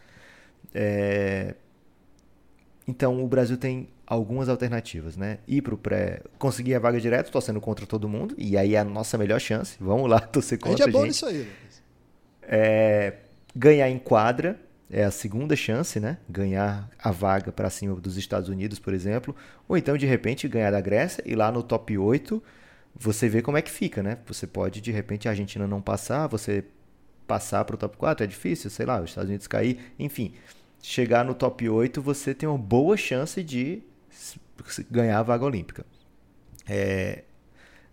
[0.74, 1.55] É,
[2.89, 5.39] então o Brasil tem algumas alternativas, né?
[5.47, 8.85] Ir pro pré, conseguir a vaga direto, torcendo contra todo mundo, e aí é a
[8.85, 9.77] nossa melhor chance.
[9.81, 10.97] Vamos lá torcer contra a gente.
[10.97, 11.83] é bom nisso aí, Lucas.
[12.43, 13.14] É,
[13.55, 14.61] ganhar em quadra
[14.91, 16.18] é a segunda chance, né?
[16.28, 19.34] Ganhar a vaga para cima dos Estados Unidos, por exemplo,
[19.68, 22.43] ou então de repente ganhar da Grécia e lá no top 8
[22.95, 24.18] você vê como é que fica, né?
[24.26, 26.64] Você pode de repente a Argentina não passar, você
[27.26, 30.32] passar para o top 4 é difícil, sei lá, os Estados Unidos cair, enfim
[30.87, 33.82] chegar no top 8, você tem uma boa chance de
[34.89, 35.84] ganhar a vaga olímpica.
[36.64, 37.24] É,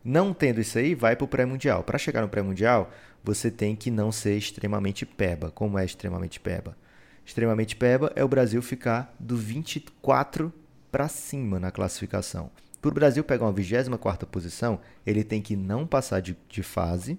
[0.04, 1.84] não tendo isso aí, vai para o pré-mundial.
[1.84, 2.92] Para chegar no pré-mundial,
[3.24, 5.50] você tem que não ser extremamente peba.
[5.50, 6.78] Como é extremamente peba?
[7.26, 10.52] Extremamente peba é o Brasil ficar do 24
[10.92, 12.52] para cima na classificação.
[12.82, 17.18] Para o Brasil pegar uma 24 posição, ele tem que não passar de, de fase.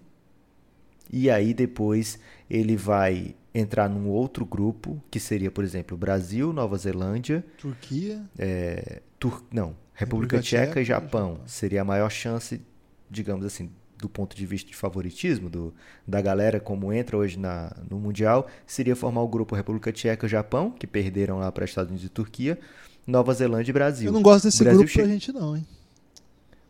[1.10, 2.18] E aí depois
[2.50, 9.00] ele vai entrar num outro grupo, que seria, por exemplo, Brasil, Nova Zelândia, Turquia, é,
[9.18, 11.30] Tur não, República, República Tcheca, Tcheca, e Japão.
[11.34, 11.46] Japão.
[11.46, 12.60] Seria a maior chance,
[13.08, 13.70] digamos assim,
[14.04, 15.72] do ponto de vista de favoritismo do,
[16.06, 20.70] da galera, como entra hoje na, no Mundial, seria formar o grupo República Tcheca Japão,
[20.70, 22.58] que perderam lá para Estados Unidos e Turquia,
[23.06, 24.08] Nova Zelândia e Brasil.
[24.08, 24.98] Eu não gosto desse grupo che...
[24.98, 25.66] pra gente não, hein?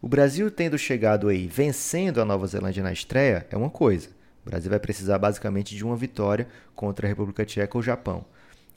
[0.00, 4.10] O Brasil tendo chegado aí vencendo a Nova Zelândia na estreia é uma coisa.
[4.46, 8.24] O Brasil vai precisar basicamente de uma vitória contra a República Tcheca ou Japão.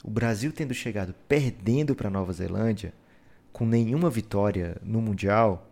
[0.02, 2.92] O Brasil tendo chegado perdendo para a Nova Zelândia,
[3.52, 5.67] com nenhuma vitória no Mundial,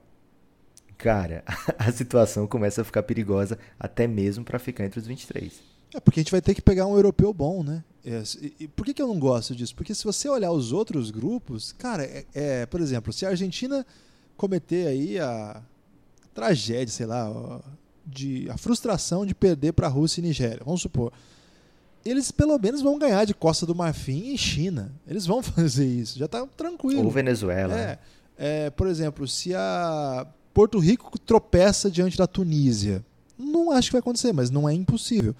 [0.98, 1.42] cara,
[1.78, 5.76] a situação começa a ficar perigosa até mesmo para ficar entre os 23.
[5.94, 7.82] É porque a gente vai ter que pegar um europeu bom, né?
[8.04, 8.22] É,
[8.60, 9.74] e, por que, que eu não gosto disso?
[9.74, 13.84] Porque se você olhar os outros grupos, cara, é, é por exemplo, se a Argentina
[14.36, 15.62] cometer aí a
[16.34, 17.60] tragédia, sei lá,
[18.06, 21.12] de a frustração de perder para a Rússia e Nigéria, vamos supor,
[22.04, 24.92] eles pelo menos vão ganhar de Costa do Marfim e China.
[25.06, 27.04] Eles vão fazer isso, já está tranquilo.
[27.04, 27.74] Ou Venezuela.
[27.74, 27.98] É, né?
[28.36, 30.26] é, por exemplo, se a
[30.56, 33.04] Porto Rico tropeça diante da Tunísia,
[33.38, 35.34] não acho que vai acontecer, mas não é impossível.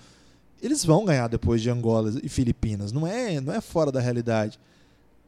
[0.63, 4.61] Eles vão ganhar depois de Angola e Filipinas, não é, não é fora da realidade.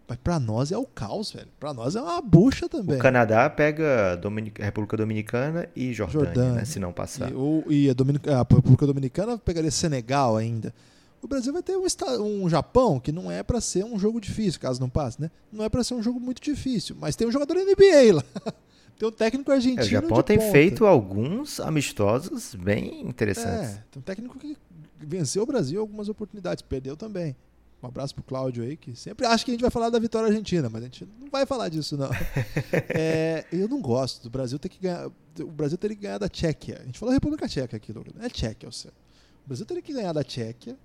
[0.06, 1.48] Mas pra nós é o caos, velho.
[1.58, 2.96] Pra nós é uma bucha também.
[2.96, 4.60] O Canadá pega Dominic...
[4.60, 6.52] República Dominicana e Jordânia, Jordânia.
[6.52, 7.30] Né, se não passar.
[7.30, 8.28] E, ou, e a, Dominic...
[8.28, 10.74] a, República Dominicana pegaria Senegal ainda.
[11.22, 14.60] O Brasil vai ter um, um Japão que não é para ser um jogo difícil,
[14.60, 15.30] caso não passe, né?
[15.50, 18.24] Não é para ser um jogo muito difícil, mas tem um jogador NBA lá.
[18.98, 19.80] tem um técnico argentino.
[19.80, 20.50] É, o Japão tem ponta.
[20.50, 23.76] feito alguns amistosos bem interessantes.
[23.76, 24.56] É, tem um técnico que
[24.98, 27.36] venceu o Brasil algumas oportunidades, perdeu também.
[27.80, 30.26] Um abraço pro Cláudio aí, que sempre acha que a gente vai falar da vitória
[30.26, 32.10] argentina, mas a gente não vai falar disso, não.
[32.90, 35.06] é, eu não gosto do Brasil ter que ganhar.
[35.38, 36.80] O Brasil teria que ganhar da Tchequia.
[36.80, 40.24] A gente falou República Tcheca aqui, Não é Tchequia, o Brasil teria que ganhar da
[40.24, 40.76] Tchequia,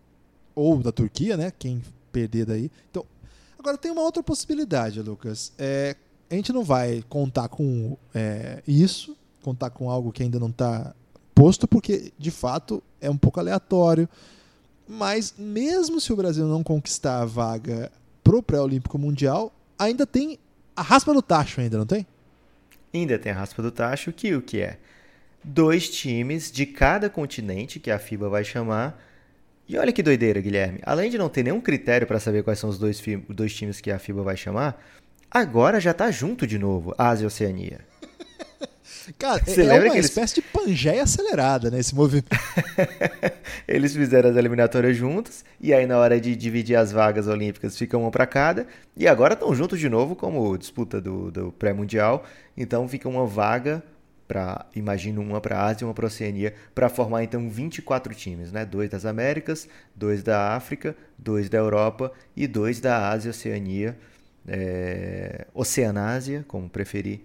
[0.54, 1.52] ou da Turquia, né?
[1.58, 2.72] Quem perder daí.
[2.92, 3.04] Então,
[3.58, 5.52] agora tem uma outra possibilidade, Lucas.
[5.58, 5.96] É,
[6.34, 10.96] a gente não vai contar com é, isso, contar com algo que ainda não está
[11.36, 14.10] posto, porque de fato é um pouco aleatório.
[14.88, 17.92] Mas mesmo se o Brasil não conquistar a vaga
[18.24, 20.40] pro pré-olímpico mundial, ainda tem
[20.76, 22.06] a raspa do tacho ainda, não tem?
[22.94, 24.80] Ainda tem a raspa do tacho, que o que é?
[25.44, 29.00] Dois times de cada continente que a FIBA vai chamar.
[29.68, 30.80] E olha que doideira, Guilherme.
[30.84, 33.92] Além de não ter nenhum critério para saber quais são os dois, dois times que
[33.92, 34.84] a FIBA vai chamar,
[35.34, 37.80] agora já tá junto de novo, Ásia e Oceania.
[39.18, 40.06] Cara, Você é uma eles...
[40.06, 42.30] espécie de pangeia acelerada nesse né, movimento.
[43.68, 47.98] eles fizeram as eliminatórias juntos, e aí na hora de dividir as vagas olímpicas fica
[47.98, 52.24] uma para cada, e agora estão juntos de novo como disputa do, do pré-mundial,
[52.56, 53.84] então fica uma vaga
[54.28, 58.16] para, imagino, uma para a Ásia e uma para a Oceania, para formar então 24
[58.16, 58.66] times, né?
[58.66, 63.98] Dois das Américas, dois da África, dois da Europa e dois da Ásia e Oceania,
[64.48, 65.48] é...
[65.54, 67.22] Oceanásia, como preferir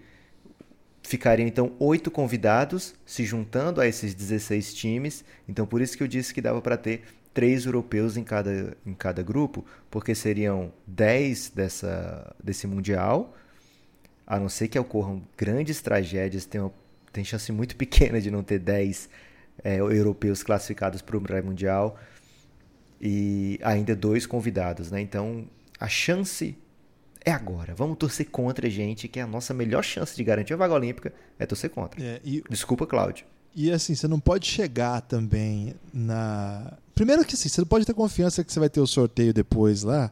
[1.09, 5.25] Ficariam então oito convidados se juntando a esses 16 times.
[5.47, 7.01] Então por isso que eu disse que dava para ter
[7.33, 13.35] três europeus em cada, em cada grupo, porque seriam 10 dessa, desse Mundial,
[14.27, 16.71] a não ser que ocorram grandes tragédias, tem, uma,
[17.11, 19.09] tem chance muito pequena de não ter 10
[19.63, 21.97] é, europeus classificados para o Mundial,
[23.01, 24.91] e ainda dois convidados.
[24.91, 25.01] Né?
[25.01, 25.47] Então
[25.79, 26.55] a chance
[27.29, 27.73] é agora.
[27.75, 30.73] Vamos torcer contra a gente, que é a nossa melhor chance de garantir a vaga
[30.73, 32.01] olímpica é torcer contra.
[32.03, 33.25] É, e, Desculpa, Cláudio.
[33.55, 36.73] e assim, você não pode chegar também na.
[36.93, 39.83] Primeiro que assim, você não pode ter confiança que você vai ter o sorteio depois
[39.83, 40.11] lá.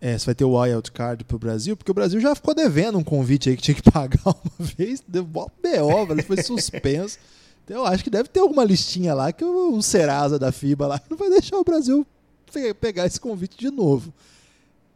[0.00, 2.98] É, você vai ter o wild card pro Brasil, porque o Brasil já ficou devendo
[2.98, 7.18] um convite aí que tinha que pagar uma vez, deu mó BO, velho, foi suspenso.
[7.64, 10.86] Então eu acho que deve ter alguma listinha lá que o- um Serasa da FIBA
[10.88, 12.04] lá que não vai deixar o Brasil
[12.52, 14.12] pe- pegar esse convite de novo.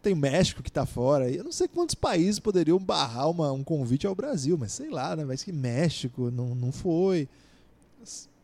[0.07, 1.29] Tem México que tá fora.
[1.29, 5.17] Eu não sei quantos países poderiam barrar uma- um convite ao Brasil, mas sei lá,
[5.17, 5.25] né?
[5.25, 7.29] Mas que México não, não foi.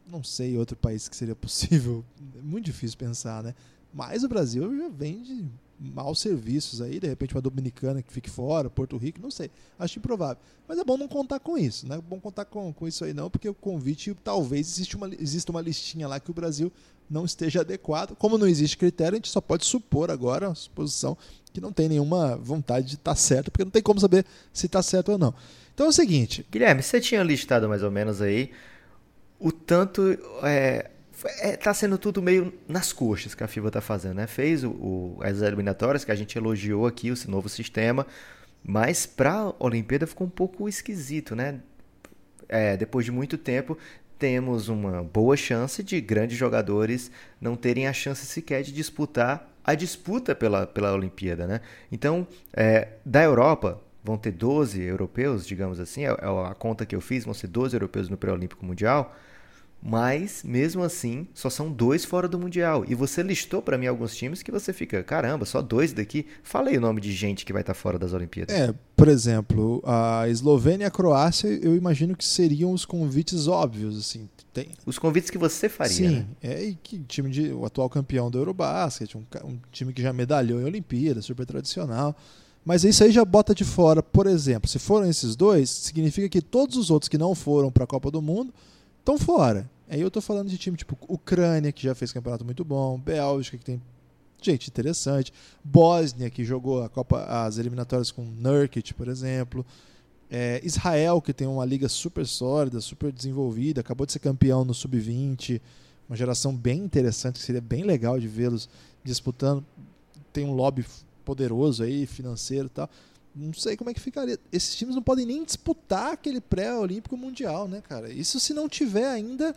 [0.05, 2.05] Não sei outro país que seria possível.
[2.37, 3.55] É muito difícil pensar, né?
[3.95, 5.45] Mas o Brasil já vem de
[5.79, 9.49] maus serviços aí, de repente uma dominicana que fique fora, Porto Rico, não sei.
[9.79, 10.43] Acho improvável.
[10.67, 13.13] Mas é bom não contar com isso, não é bom contar com, com isso aí
[13.15, 16.73] não, porque o convite, talvez existe uma, exista uma listinha lá que o Brasil
[17.11, 18.17] não esteja adequado.
[18.17, 21.17] Como não existe critério, a gente só pode supor agora, uma suposição,
[21.53, 24.83] que não tem nenhuma vontade de estar certo, porque não tem como saber se está
[24.83, 25.35] certo ou não.
[25.75, 28.51] Então é o seguinte, Guilherme, você tinha listado mais ou menos aí
[29.39, 30.03] o tanto.
[30.43, 30.91] É,
[31.41, 34.27] é, tá sendo tudo meio nas coxas que a FIBA tá fazendo, né?
[34.27, 38.07] Fez o, o- as eliminatórias, que a gente elogiou aqui, esse novo sistema,
[38.65, 41.61] mas pra Olimpíada ficou um pouco esquisito, né?
[42.49, 43.79] É, depois de muito tempo,
[44.19, 49.75] temos uma boa chance de grandes jogadores não terem a chance sequer de disputar a
[49.75, 51.61] disputa pela, pela Olimpíada, né?
[51.91, 56.95] Então, é, da Europa, vão ter 12 europeus, digamos assim, é, é a conta que
[56.95, 59.15] eu fiz, vão ser 12 europeus no pré-olímpico mundial,
[59.83, 62.85] mas mesmo assim, só são dois fora do mundial.
[62.87, 66.25] E você listou pra mim alguns times que você fica, caramba, só dois daqui.
[66.45, 68.55] Falei o nome de gente que vai estar fora das Olimpíadas.
[68.55, 73.99] É, por exemplo, a Eslovênia e a Croácia, eu imagino que seriam os convites óbvios,
[73.99, 74.29] assim.
[74.53, 76.27] Tem, Os convites que você faria, Sim, né?
[76.43, 80.13] é e que time de o atual campeão do Eurobasket, um, um time que já
[80.13, 82.15] medalhou em Olimpíada, super tradicional.
[82.65, 86.41] Mas isso aí já bota de fora, por exemplo, se foram esses dois, significa que
[86.41, 88.53] todos os outros que não foram para a Copa do Mundo
[89.03, 89.69] estão fora.
[89.89, 93.59] Aí eu tô falando de time tipo Ucrânia, que já fez campeonato muito bom, Bélgica,
[93.59, 93.83] que tem
[94.41, 95.33] gente interessante,
[95.63, 99.65] Bósnia, que jogou a Copa, as eliminatórias com Nurkic, por exemplo.
[100.31, 104.73] É, Israel, que tem uma liga super sólida, super desenvolvida, acabou de ser campeão no
[104.73, 105.61] Sub-20,
[106.09, 108.69] uma geração bem interessante, que seria bem legal de vê-los
[109.05, 109.65] disputando.
[110.33, 110.87] Tem um lobby
[111.25, 112.91] poderoso aí, financeiro e tal.
[113.35, 114.39] Não sei como é que ficaria.
[114.53, 118.13] Esses times não podem nem disputar aquele pré-olímpico mundial, né, cara?
[118.13, 119.55] Isso se não tiver ainda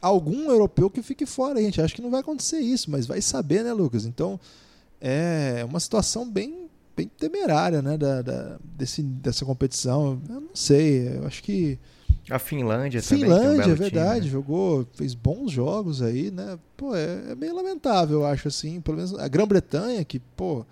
[0.00, 1.58] algum europeu que fique fora.
[1.58, 4.04] A gente acha que não vai acontecer isso, mas vai saber, né, Lucas?
[4.06, 4.38] Então
[5.00, 10.20] é uma situação bem, bem temerária, né, da, da- desse, dessa competição.
[10.28, 11.78] Eu não sei, eu acho que
[12.30, 13.24] A Finlândia, também.
[13.24, 14.30] tem um Finlândia, belo é verdade, time, né?
[14.32, 16.58] jogou, fez bons jogos aí, né?
[16.76, 18.80] Pô, é, é meio lamentável, eu acho assim.
[18.80, 20.64] Pelo menos a Grã-Bretanha, que, pô,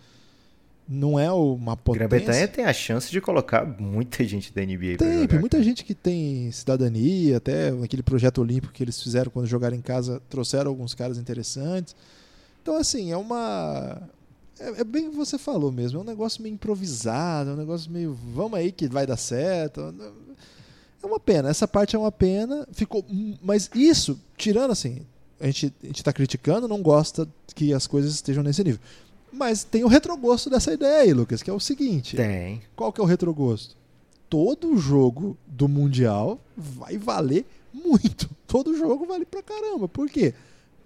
[0.89, 2.09] não é uma potência.
[2.09, 5.39] Grã-Bretanha tem a chance de colocar muita gente da NBA Tem, jogar.
[5.39, 9.82] muita gente que tem cidadania, até aquele projeto olímpico que eles fizeram quando jogaram em
[9.82, 11.95] casa, trouxeram alguns caras interessantes.
[12.62, 14.01] Então, assim, é uma.
[14.59, 17.57] É, é bem o que você falou mesmo, é um negócio meio improvisado, é um
[17.57, 18.16] negócio meio.
[18.34, 19.95] Vamos aí que vai dar certo.
[21.03, 22.66] É uma pena, essa parte é uma pena.
[22.72, 23.05] Ficou.
[23.43, 25.03] Mas isso, tirando assim,
[25.39, 28.80] a gente, a gente tá criticando, não gosta que as coisas estejam nesse nível.
[29.33, 32.16] Mas tem o retrogosto dessa ideia aí, Lucas, que é o seguinte.
[32.16, 32.62] Tem.
[32.74, 33.76] Qual que é o retrogosto?
[34.29, 38.29] Todo jogo do Mundial vai valer muito.
[38.47, 39.89] Todo jogo vale pra caramba.
[39.89, 40.35] Por quê?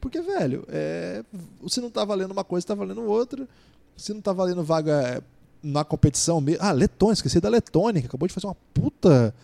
[0.01, 1.24] Porque, velho, é,
[1.68, 3.49] se não tá valendo uma coisa, tá valendo outra.
[3.97, 5.22] Se não tá valendo vaga é,
[5.62, 6.62] na competição mesmo.
[6.62, 9.34] Ah, Letônia, esqueci da Letônia, que acabou de fazer uma puta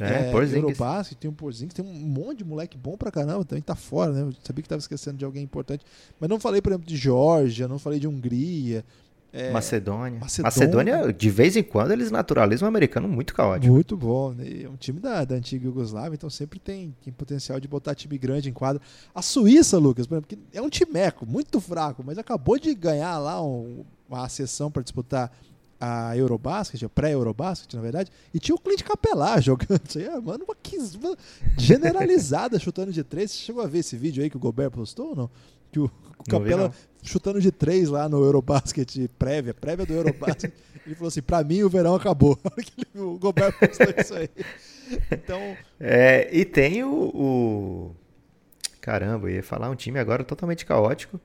[0.00, 0.62] É, Porzingis.
[0.62, 4.12] Eurobasket, tem um Porzingis, tem um monte de moleque bom pra caramba, também tá fora,
[4.12, 4.22] né?
[4.22, 5.84] Eu sabia que tava esquecendo de alguém importante.
[6.20, 8.84] Mas não falei, por exemplo, de Geórgia, não falei de Hungria.
[9.32, 10.18] é, Macedônia.
[10.20, 10.44] Macedônia.
[10.96, 11.12] Macedônia.
[11.12, 13.72] de vez em quando, eles naturalizam um americano muito caótico.
[13.72, 14.32] Muito bom.
[14.32, 14.62] né?
[14.64, 18.16] É um time da, da antiga Yugoslávia, então sempre tem, tem potencial de botar time
[18.16, 18.80] grande em quadra.
[19.14, 23.18] A Suíça, Lucas, por exemplo, que é um timeco, muito fraco, mas acabou de ganhar
[23.18, 25.30] lá um- uma sessão para disputar
[25.80, 29.80] a Eurobasket, a pré-Eurobasket, na verdade, e tinha o Clint Capelá jogando.
[29.88, 30.56] Isso aí, ah, mano, uma,
[31.08, 31.16] uma
[31.56, 33.30] generalizada chutando de três.
[33.30, 35.30] Você chegou a ver esse vídeo aí que o Gobert postou ou não?
[35.70, 35.90] Que o,
[36.28, 36.72] Capela
[37.02, 40.52] chutando de três lá no Eurobasket prévia, prévia do Eurobasket.
[40.84, 42.38] ele falou assim: pra mim o verão acabou.
[42.94, 44.28] O Gobert postou isso aí.
[45.12, 45.38] Então,
[45.78, 47.96] É, e tem o, o-
[48.80, 51.20] Caramba, eu ia falar um time agora totalmente caótico,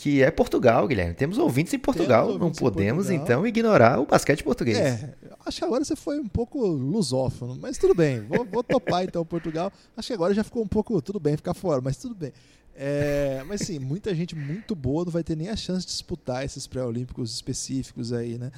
[0.00, 1.14] que é Portugal, Guilherme.
[1.14, 3.22] Temos ouvintes em Portugal, não ouvintes em podemos Portugal.
[3.22, 4.78] então ignorar o basquete português.
[4.78, 9.04] é, acho que agora você foi um pouco lusófono, mas tudo bem, vou, vou topar
[9.04, 9.70] então Portugal.
[9.94, 12.32] Acho que agora já ficou um pouco, tudo bem ficar fora, mas tudo bem.
[12.74, 16.46] É, mas sim, muita gente muito boa não vai ter nem a chance de disputar
[16.46, 18.50] esses pré-olímpicos específicos aí, né?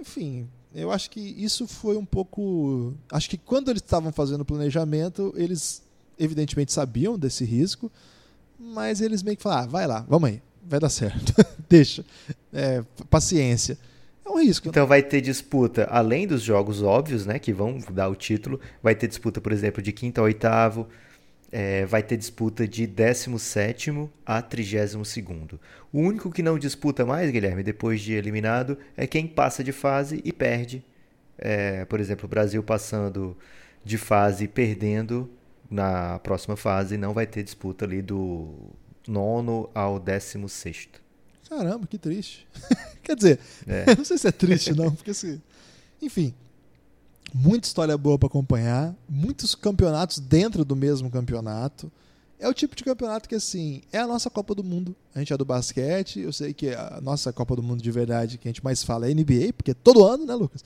[0.00, 2.94] Enfim, eu acho que isso foi um pouco.
[3.10, 5.82] Acho que quando eles estavam fazendo o planejamento, eles
[6.16, 7.90] evidentemente sabiam desse risco,
[8.60, 11.34] mas eles meio que falaram: ah, vai lá, vamos aí, vai dar certo,
[11.68, 12.04] deixa,
[12.52, 13.78] é, paciência.
[14.24, 14.68] É um risco.
[14.68, 18.94] Então vai ter disputa, além dos jogos óbvios, né, que vão dar o título, vai
[18.94, 20.88] ter disputa, por exemplo, de quinto a oitavo,
[21.50, 25.14] é, vai ter disputa de 17 a 32.
[25.92, 30.22] O único que não disputa mais, Guilherme, depois de eliminado, é quem passa de fase
[30.24, 30.82] e perde.
[31.36, 33.36] É, por exemplo, o Brasil passando
[33.84, 35.28] de fase e perdendo
[35.70, 38.70] na próxima fase, não vai ter disputa ali do
[39.06, 41.00] nono ao décimo sexto.
[41.48, 42.46] Caramba, que triste.
[43.02, 43.94] Quer dizer, é.
[43.96, 45.40] não sei se é triste não, porque assim,
[46.00, 46.34] enfim,
[47.34, 51.90] muita história boa para acompanhar, muitos campeonatos dentro do mesmo campeonato.
[52.38, 54.96] É o tipo de campeonato que, assim, é a nossa Copa do Mundo.
[55.14, 58.36] A gente é do basquete, eu sei que a nossa Copa do Mundo de verdade
[58.36, 60.64] que a gente mais fala é NBA, porque é todo ano, né, Lucas?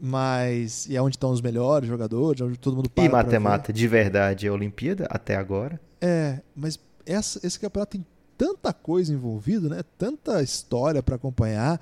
[0.00, 3.04] Mas e é onde estão os melhores jogadores, é onde todo mundo para.
[3.04, 5.80] E matemática de verdade é a Olimpíada até agora.
[6.00, 6.76] É, mas
[7.06, 9.82] essa, esse campeonato tem tanta coisa envolvida, né?
[9.98, 11.80] Tanta história para acompanhar.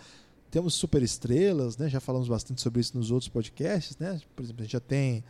[0.51, 1.89] Temos super estrelas, né?
[1.89, 4.21] Já falamos bastante sobre isso nos outros podcasts, né?
[4.35, 5.25] Por exemplo, a gente já tem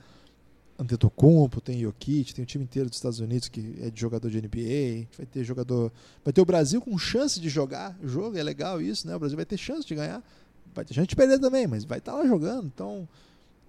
[0.81, 4.41] Antetokounmpo, tem Jokic, tem o time inteiro dos Estados Unidos que é de jogador de
[4.41, 5.93] NBA, vai ter jogador,
[6.25, 9.15] vai ter o Brasil com chance de jogar jogo, é legal isso, né?
[9.15, 10.25] O Brasil vai ter chance de ganhar,
[10.75, 13.07] vai ter chance de perder também, mas vai estar tá lá jogando, então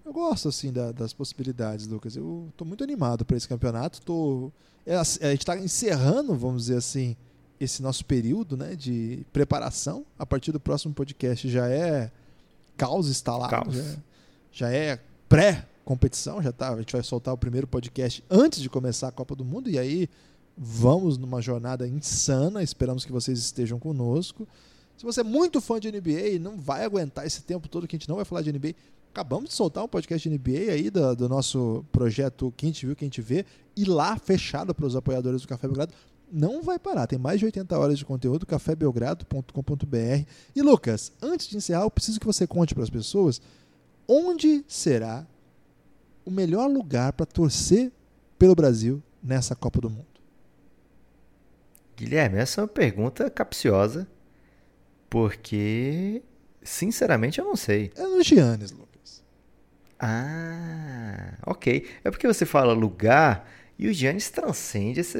[0.05, 2.15] eu gosto assim da, das possibilidades, Lucas.
[2.15, 4.51] Eu estou muito animado para esse campeonato, tô
[4.85, 7.15] é, a gente está encerrando, vamos dizer assim,
[7.59, 10.05] esse nosso período né, de preparação.
[10.17, 12.11] A partir do próximo podcast já é
[12.75, 13.75] caos instalado, caos.
[13.75, 13.95] Já,
[14.51, 14.99] já é
[15.29, 16.73] pré-competição, já tá.
[16.73, 19.77] A gente vai soltar o primeiro podcast antes de começar a Copa do Mundo e
[19.77, 20.09] aí
[20.57, 22.63] vamos numa jornada insana.
[22.63, 24.47] Esperamos que vocês estejam conosco.
[24.97, 27.95] Se você é muito fã de NBA e não vai aguentar esse tempo todo que
[27.95, 28.73] a gente não vai falar de NBA,
[29.11, 32.95] acabamos de soltar um podcast de NBA aí do, do nosso projeto Quem Te Viu,
[32.95, 33.45] Quem Te Vê,
[33.75, 35.93] e lá fechado para os apoiadores do Café Belgrado
[36.31, 37.07] não vai parar.
[37.07, 40.25] Tem mais de 80 horas de conteúdo, cafébelgrado.com.br.
[40.55, 43.41] E Lucas, antes de encerrar, eu preciso que você conte para as pessoas
[44.07, 45.27] onde será
[46.25, 47.91] o melhor lugar para torcer
[48.39, 50.05] pelo Brasil nessa Copa do Mundo.
[51.97, 54.07] Guilherme, essa é uma pergunta capciosa,
[55.09, 56.23] porque,
[56.63, 57.91] sinceramente, eu não sei.
[57.95, 58.90] É no Giannis, Lucas.
[60.01, 61.85] Ah, ok.
[62.03, 63.47] É porque você fala lugar
[63.77, 65.19] e o Giannis transcende essa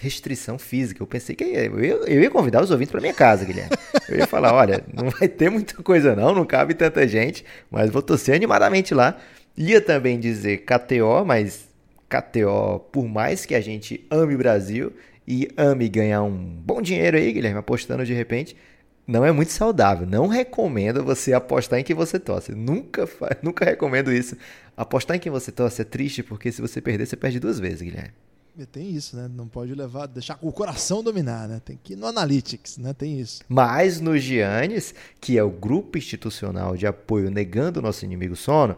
[0.00, 1.02] restrição física.
[1.02, 3.76] Eu pensei que eu eu ia convidar os ouvintes para minha casa, Guilherme.
[4.08, 7.90] Eu ia falar: olha, não vai ter muita coisa não, não cabe tanta gente, mas
[7.90, 9.18] vou torcer animadamente lá.
[9.56, 11.68] Ia também dizer KTO, mas
[12.08, 14.92] KTO, por mais que a gente ame o Brasil
[15.28, 18.56] e ame ganhar um bom dinheiro aí, Guilherme, apostando de repente,
[19.06, 20.06] não é muito saudável.
[20.06, 22.52] Não recomendo você apostar em quem você torce.
[22.52, 23.08] Nunca,
[23.42, 24.36] nunca recomendo isso.
[24.76, 27.82] Apostar em quem você torce é triste porque se você perder, você perde duas vezes,
[27.82, 28.12] Guilherme.
[28.70, 29.30] Tem isso, né?
[29.34, 31.60] Não pode levar, deixar o coração dominar, né?
[31.64, 32.92] Tem que ir no Analytics, né?
[32.92, 33.42] Tem isso.
[33.48, 38.76] Mas no Giannis, que é o grupo institucional de apoio negando o nosso inimigo sono,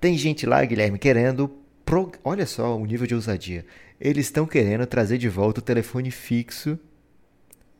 [0.00, 1.50] tem gente lá, Guilherme, querendo.
[1.84, 2.12] Pro...
[2.22, 3.66] Olha só o nível de ousadia.
[4.00, 6.78] Eles estão querendo trazer de volta o telefone fixo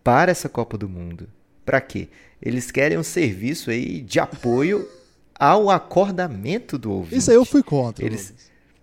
[0.03, 1.29] para essa Copa do Mundo.
[1.65, 2.09] Para quê?
[2.41, 4.89] Eles querem um serviço aí de apoio
[5.39, 7.16] ao acordamento do ouvinte.
[7.16, 8.05] Isso aí eu fui contra.
[8.05, 8.35] Eles,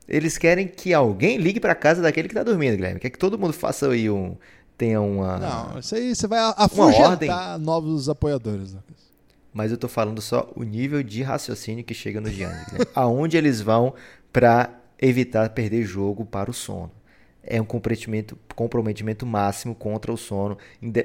[0.07, 2.99] eles querem que alguém ligue para casa daquele que está dormindo, Guilherme.
[2.99, 4.35] Quer que todo mundo faça aí um
[4.77, 9.09] tenha uma Não, isso aí você vai afugentar novos apoiadores, Lucas.
[9.53, 12.79] Mas eu tô falando só o nível de raciocínio que chega no Giannis, né?
[12.95, 13.93] aonde eles vão
[14.31, 14.69] para
[15.01, 16.91] evitar perder jogo para o sono
[17.49, 20.57] é um comprometimento, comprometimento máximo contra o sono,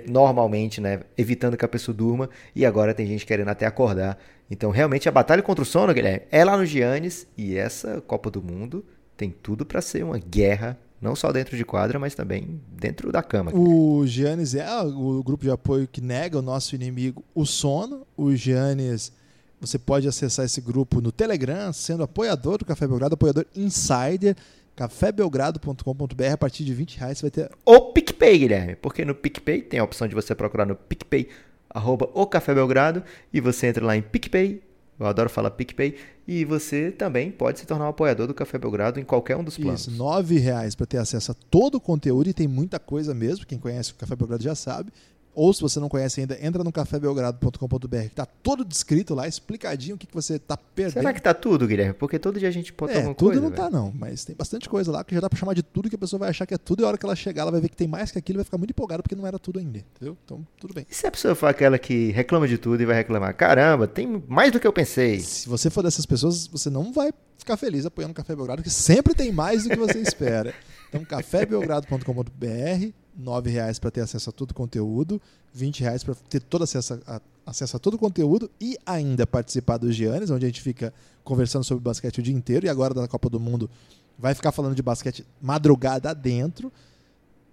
[0.09, 4.19] normalmente, né, evitando que a pessoa durma, e agora tem gente querendo até acordar.
[4.51, 8.31] Então, realmente, a batalha contra o sono, Guilherme, é lá no Giannis, e essa Copa
[8.31, 8.85] do Mundo
[9.17, 13.23] tem tudo para ser uma guerra, não só dentro de quadra, mas também dentro da
[13.23, 13.51] cama.
[13.55, 18.07] O Giannis é o grupo de apoio que nega o nosso inimigo, o sono.
[18.17, 19.13] O Giannis,
[19.61, 24.37] você pode acessar esse grupo no Telegram, sendo apoiador do Café Belgrado, apoiador insider
[24.77, 27.51] cafébelgrado.com.br a partir de 20 reais você vai ter.
[27.65, 31.29] O PicPay, Guilherme, porque no PicPay tem a opção de você procurar no PicPay,
[31.71, 33.03] arroba o Café Belgrado,
[33.33, 34.63] e você entra lá em PicPay,
[34.99, 35.97] eu adoro falar PicPay,
[36.27, 39.57] e você também pode se tornar um apoiador do Café Belgrado em qualquer um dos
[39.57, 39.89] planos.
[39.89, 43.47] Isso, R$ reais para ter acesso a todo o conteúdo, e tem muita coisa mesmo,
[43.47, 44.93] quem conhece o Café Belgrado já sabe.
[45.35, 49.97] Ou se você não conhece ainda, entra no cafébelgrado.com.br, que tá todo descrito lá, explicadinho
[49.97, 51.01] o que, que você tá perdendo.
[51.03, 51.95] Será que tá tudo, Guilherme?
[51.95, 53.41] Porque todo dia a gente bota é, alguma tudo coisa.
[53.41, 53.63] não velho.
[53.63, 55.97] tá não, mas tem bastante coisa lá que já dá pra chamar de tudo que
[55.97, 57.61] a pessoa vai achar que é tudo e a hora que ela chegar ela vai
[57.61, 59.59] ver que tem mais que aquilo e vai ficar muito empolgada porque não era tudo
[59.59, 60.17] ainda, entendeu?
[60.25, 60.87] Então, tudo bem.
[60.89, 64.23] E se a pessoa for aquela que reclama de tudo e vai reclamar, caramba, tem
[64.29, 65.21] mais do que eu pensei.
[65.21, 68.71] Se você for dessas pessoas, você não vai ficar feliz apoiando o Café Belgrado, que
[68.71, 70.55] sempre tem mais do que você espera.
[70.89, 75.21] Então, cafébelgrado.com.br, R$ reais para ter acesso a todo o conteúdo,
[75.55, 79.77] R$ reais para ter todo acesso a, acesso a todo o conteúdo e ainda participar
[79.77, 80.93] dos Giannis, onde a gente fica
[81.23, 83.71] conversando sobre basquete o dia inteiro e agora da Copa do Mundo
[84.19, 86.73] vai ficar falando de basquete madrugada dentro.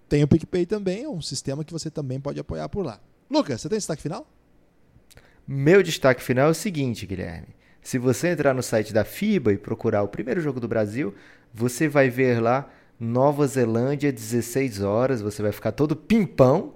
[0.10, 3.00] Tem o PicPay também, é um sistema que você também pode apoiar por lá.
[3.30, 4.28] Lucas, você tem destaque final?
[5.48, 7.48] Meu destaque final é o seguinte, Guilherme.
[7.82, 11.16] Se você entrar no site da FIBA e procurar o primeiro jogo do Brasil,
[11.54, 12.70] você vai ver lá
[13.04, 15.22] Nova Zelândia, 16 horas.
[15.24, 16.76] Você vai ficar todo pimpão,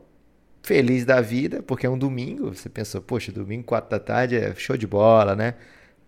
[0.63, 2.51] feliz da vida, porque é um domingo.
[2.51, 5.53] Você pensou, poxa, domingo, 4 da tarde é show de bola, né?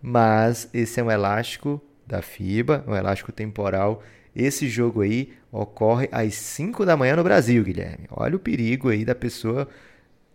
[0.02, 4.02] Mas esse é um elástico da FIBA, um elástico temporal.
[4.34, 8.08] Esse jogo aí ocorre às 5 da manhã no Brasil, Guilherme.
[8.10, 9.68] Olha o perigo aí da pessoa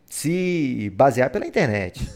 [0.05, 2.09] se basear pela internet.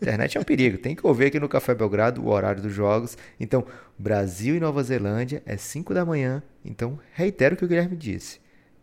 [0.00, 0.78] Internet é um perigo.
[0.78, 3.16] Tem que ouvir aqui no Café Belgrado o horário dos jogos.
[3.38, 3.64] Então,
[3.98, 6.42] Brasil e Nova Zelândia é 5 da manhã.
[6.64, 8.40] Então, reitero o que o Guilherme disse.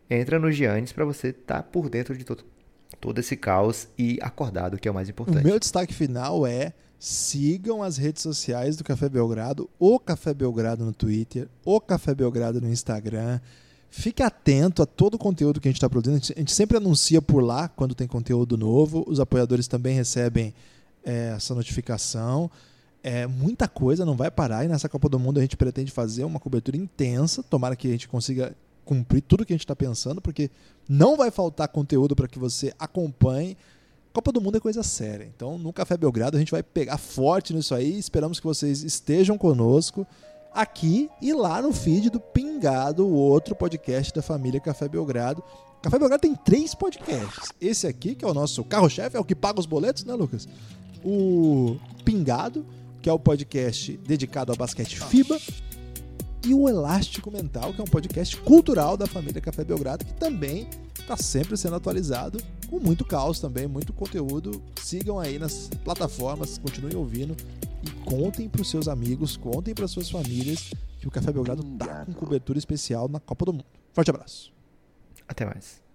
[0.10, 2.44] Entra no Giannis para você estar tá por dentro de todo,
[3.00, 5.44] todo esse caos e acordado, que é o mais importante.
[5.44, 10.84] O meu destaque final é sigam as redes sociais do Café Belgrado, o Café Belgrado
[10.84, 13.40] no Twitter, o Café Belgrado no Instagram.
[13.90, 16.22] Fique atento a todo o conteúdo que a gente está produzindo.
[16.36, 19.04] A gente sempre anuncia por lá quando tem conteúdo novo.
[19.08, 20.54] Os apoiadores também recebem
[21.04, 22.52] é, essa notificação.
[23.02, 26.26] É, muita coisa não vai parar e nessa Copa do Mundo a gente pretende fazer
[26.26, 27.42] uma cobertura intensa.
[27.42, 28.54] Tomara que a gente consiga
[28.84, 30.50] cumprir tudo que a gente está pensando, porque
[30.88, 33.58] não vai faltar conteúdo para que você acompanhe.
[34.14, 35.26] Copa do Mundo é coisa séria.
[35.26, 37.98] Então, no Café Belgrado, a gente vai pegar forte nisso aí.
[37.98, 40.08] Esperamos que vocês estejam conosco
[40.58, 45.44] aqui e lá no feed do Pingado, o outro podcast da família Café Belgrado.
[45.84, 47.54] Café Belgrado tem três podcasts.
[47.62, 50.48] Esse aqui, que é o nosso carro-chefe, é o que paga os boletos, né, Lucas?
[51.06, 52.66] O Pingado,
[53.04, 55.40] que é o podcast dedicado ao basquete FIBA.
[56.46, 60.68] E o Elástico Mental, que é um podcast cultural da família Café Belgrado, que também
[60.98, 62.40] está sempre sendo atualizado,
[62.70, 64.62] com muito caos também, muito conteúdo.
[64.82, 67.36] Sigam aí nas plataformas, continuem ouvindo
[67.84, 72.06] e contem para os seus amigos, contem para suas famílias que o Café Belgrado tá
[72.06, 73.66] com cobertura especial na Copa do Mundo.
[73.94, 74.52] Forte abraço.
[75.28, 75.87] Até mais.